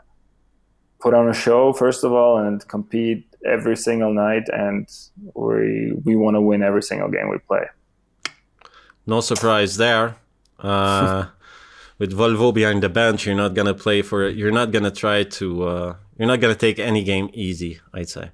put 1.02 1.14
on 1.14 1.28
a 1.30 1.34
show 1.34 1.74
first 1.74 2.04
of 2.04 2.12
all 2.14 2.38
and 2.38 2.66
compete 2.68 3.26
every 3.46 3.76
single 3.76 4.14
night, 4.14 4.48
and 4.50 4.88
we 5.36 5.94
we 6.06 6.16
want 6.16 6.36
to 6.36 6.42
win 6.42 6.62
every 6.64 6.84
single 6.84 7.10
game 7.10 7.30
we 7.30 7.38
play. 7.40 7.66
No 9.06 9.22
surprise 9.22 9.78
there. 9.78 10.16
Uh, 10.60 11.26
with 11.98 12.14
Wohlwend 12.14 12.54
behind 12.54 12.84
the 12.84 12.90
bench, 12.90 13.26
you're 13.26 13.36
not 13.36 13.54
gonna 13.54 13.74
play 13.74 14.02
for. 14.02 14.30
You're 14.30 14.58
not 14.62 14.72
gonna 14.72 14.92
try 14.92 15.24
to. 15.24 15.64
Uh, 15.64 15.96
you're 16.18 16.28
not 16.28 16.40
gonna 16.40 16.56
take 16.56 16.80
any 16.80 17.04
game 17.04 17.30
easy. 17.34 17.80
I'd 17.94 18.10
say. 18.10 18.32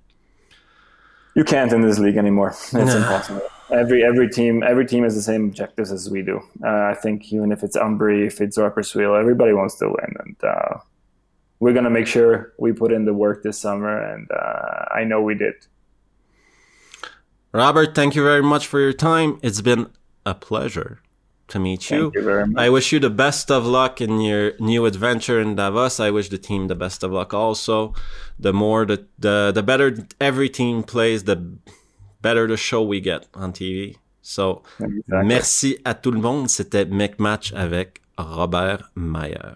You 1.35 1.43
can't 1.43 1.71
in 1.71 1.81
this 1.81 1.99
league 1.99 2.17
anymore. 2.17 2.49
It's 2.73 2.93
impossible 3.01 3.47
every 3.71 4.03
every 4.03 4.29
team 4.29 4.63
every 4.63 4.85
team 4.85 5.03
has 5.03 5.15
the 5.15 5.21
same 5.21 5.45
objectives 5.45 5.91
as 5.91 6.09
we 6.09 6.21
do. 6.21 6.41
Uh, 6.63 6.91
I 6.91 6.95
think 7.01 7.31
even 7.33 7.51
if 7.51 7.63
it's 7.63 7.77
Ambri, 7.77 8.27
if 8.27 8.41
it's 8.41 8.57
Rapperswil, 8.57 9.19
everybody 9.19 9.53
wants 9.53 9.75
to 9.79 9.87
win, 9.87 10.13
and 10.19 10.35
uh, 10.43 10.79
we're 11.59 11.73
gonna 11.73 11.89
make 11.89 12.07
sure 12.07 12.53
we 12.57 12.71
put 12.71 12.91
in 12.91 13.05
the 13.05 13.13
work 13.13 13.43
this 13.43 13.59
summer, 13.59 13.97
and 13.97 14.29
uh, 14.31 14.85
I 14.91 15.03
know 15.03 15.21
we 15.21 15.35
did. 15.35 15.55
Robert, 17.53 17.95
thank 17.95 18.15
you 18.15 18.23
very 18.23 18.43
much 18.43 18.67
for 18.67 18.79
your 18.79 18.93
time. 18.93 19.39
It's 19.41 19.61
been 19.61 19.87
a 20.25 20.35
pleasure 20.35 20.99
to 21.47 21.59
meet 21.59 21.89
you. 21.89 22.03
Thank 22.03 22.15
you 22.15 22.23
very 22.23 22.47
much. 22.47 22.61
I 22.61 22.69
wish 22.69 22.91
you 22.91 22.99
the 22.99 23.09
best 23.09 23.49
of 23.49 23.65
luck 23.65 24.01
in 24.01 24.21
your 24.21 24.53
new 24.59 24.85
adventure 24.85 25.39
in 25.41 25.55
Davos. 25.55 25.99
I 25.99 26.11
wish 26.11 26.29
the 26.29 26.37
team 26.37 26.67
the 26.67 26.75
best 26.75 27.03
of 27.03 27.11
luck 27.11 27.33
also. 27.33 27.93
The 28.37 28.53
more 28.53 28.85
the 28.85 29.05
the, 29.17 29.51
the 29.53 29.63
better 29.63 29.97
every 30.19 30.49
team 30.49 30.83
plays, 30.83 31.23
the 31.23 31.37
better 32.21 32.47
the 32.47 32.57
show 32.57 32.83
we 32.83 32.99
get 32.99 33.27
on 33.33 33.53
TV. 33.53 33.95
So, 34.21 34.63
exactly. 34.79 35.25
merci 35.25 35.77
à 35.85 35.93
tout 35.93 36.11
le 36.11 36.19
monde. 36.19 36.49
C'était 36.49 36.85
Match 37.17 37.53
avec 37.53 38.01
Robert 38.17 38.91
Mayer. 38.95 39.55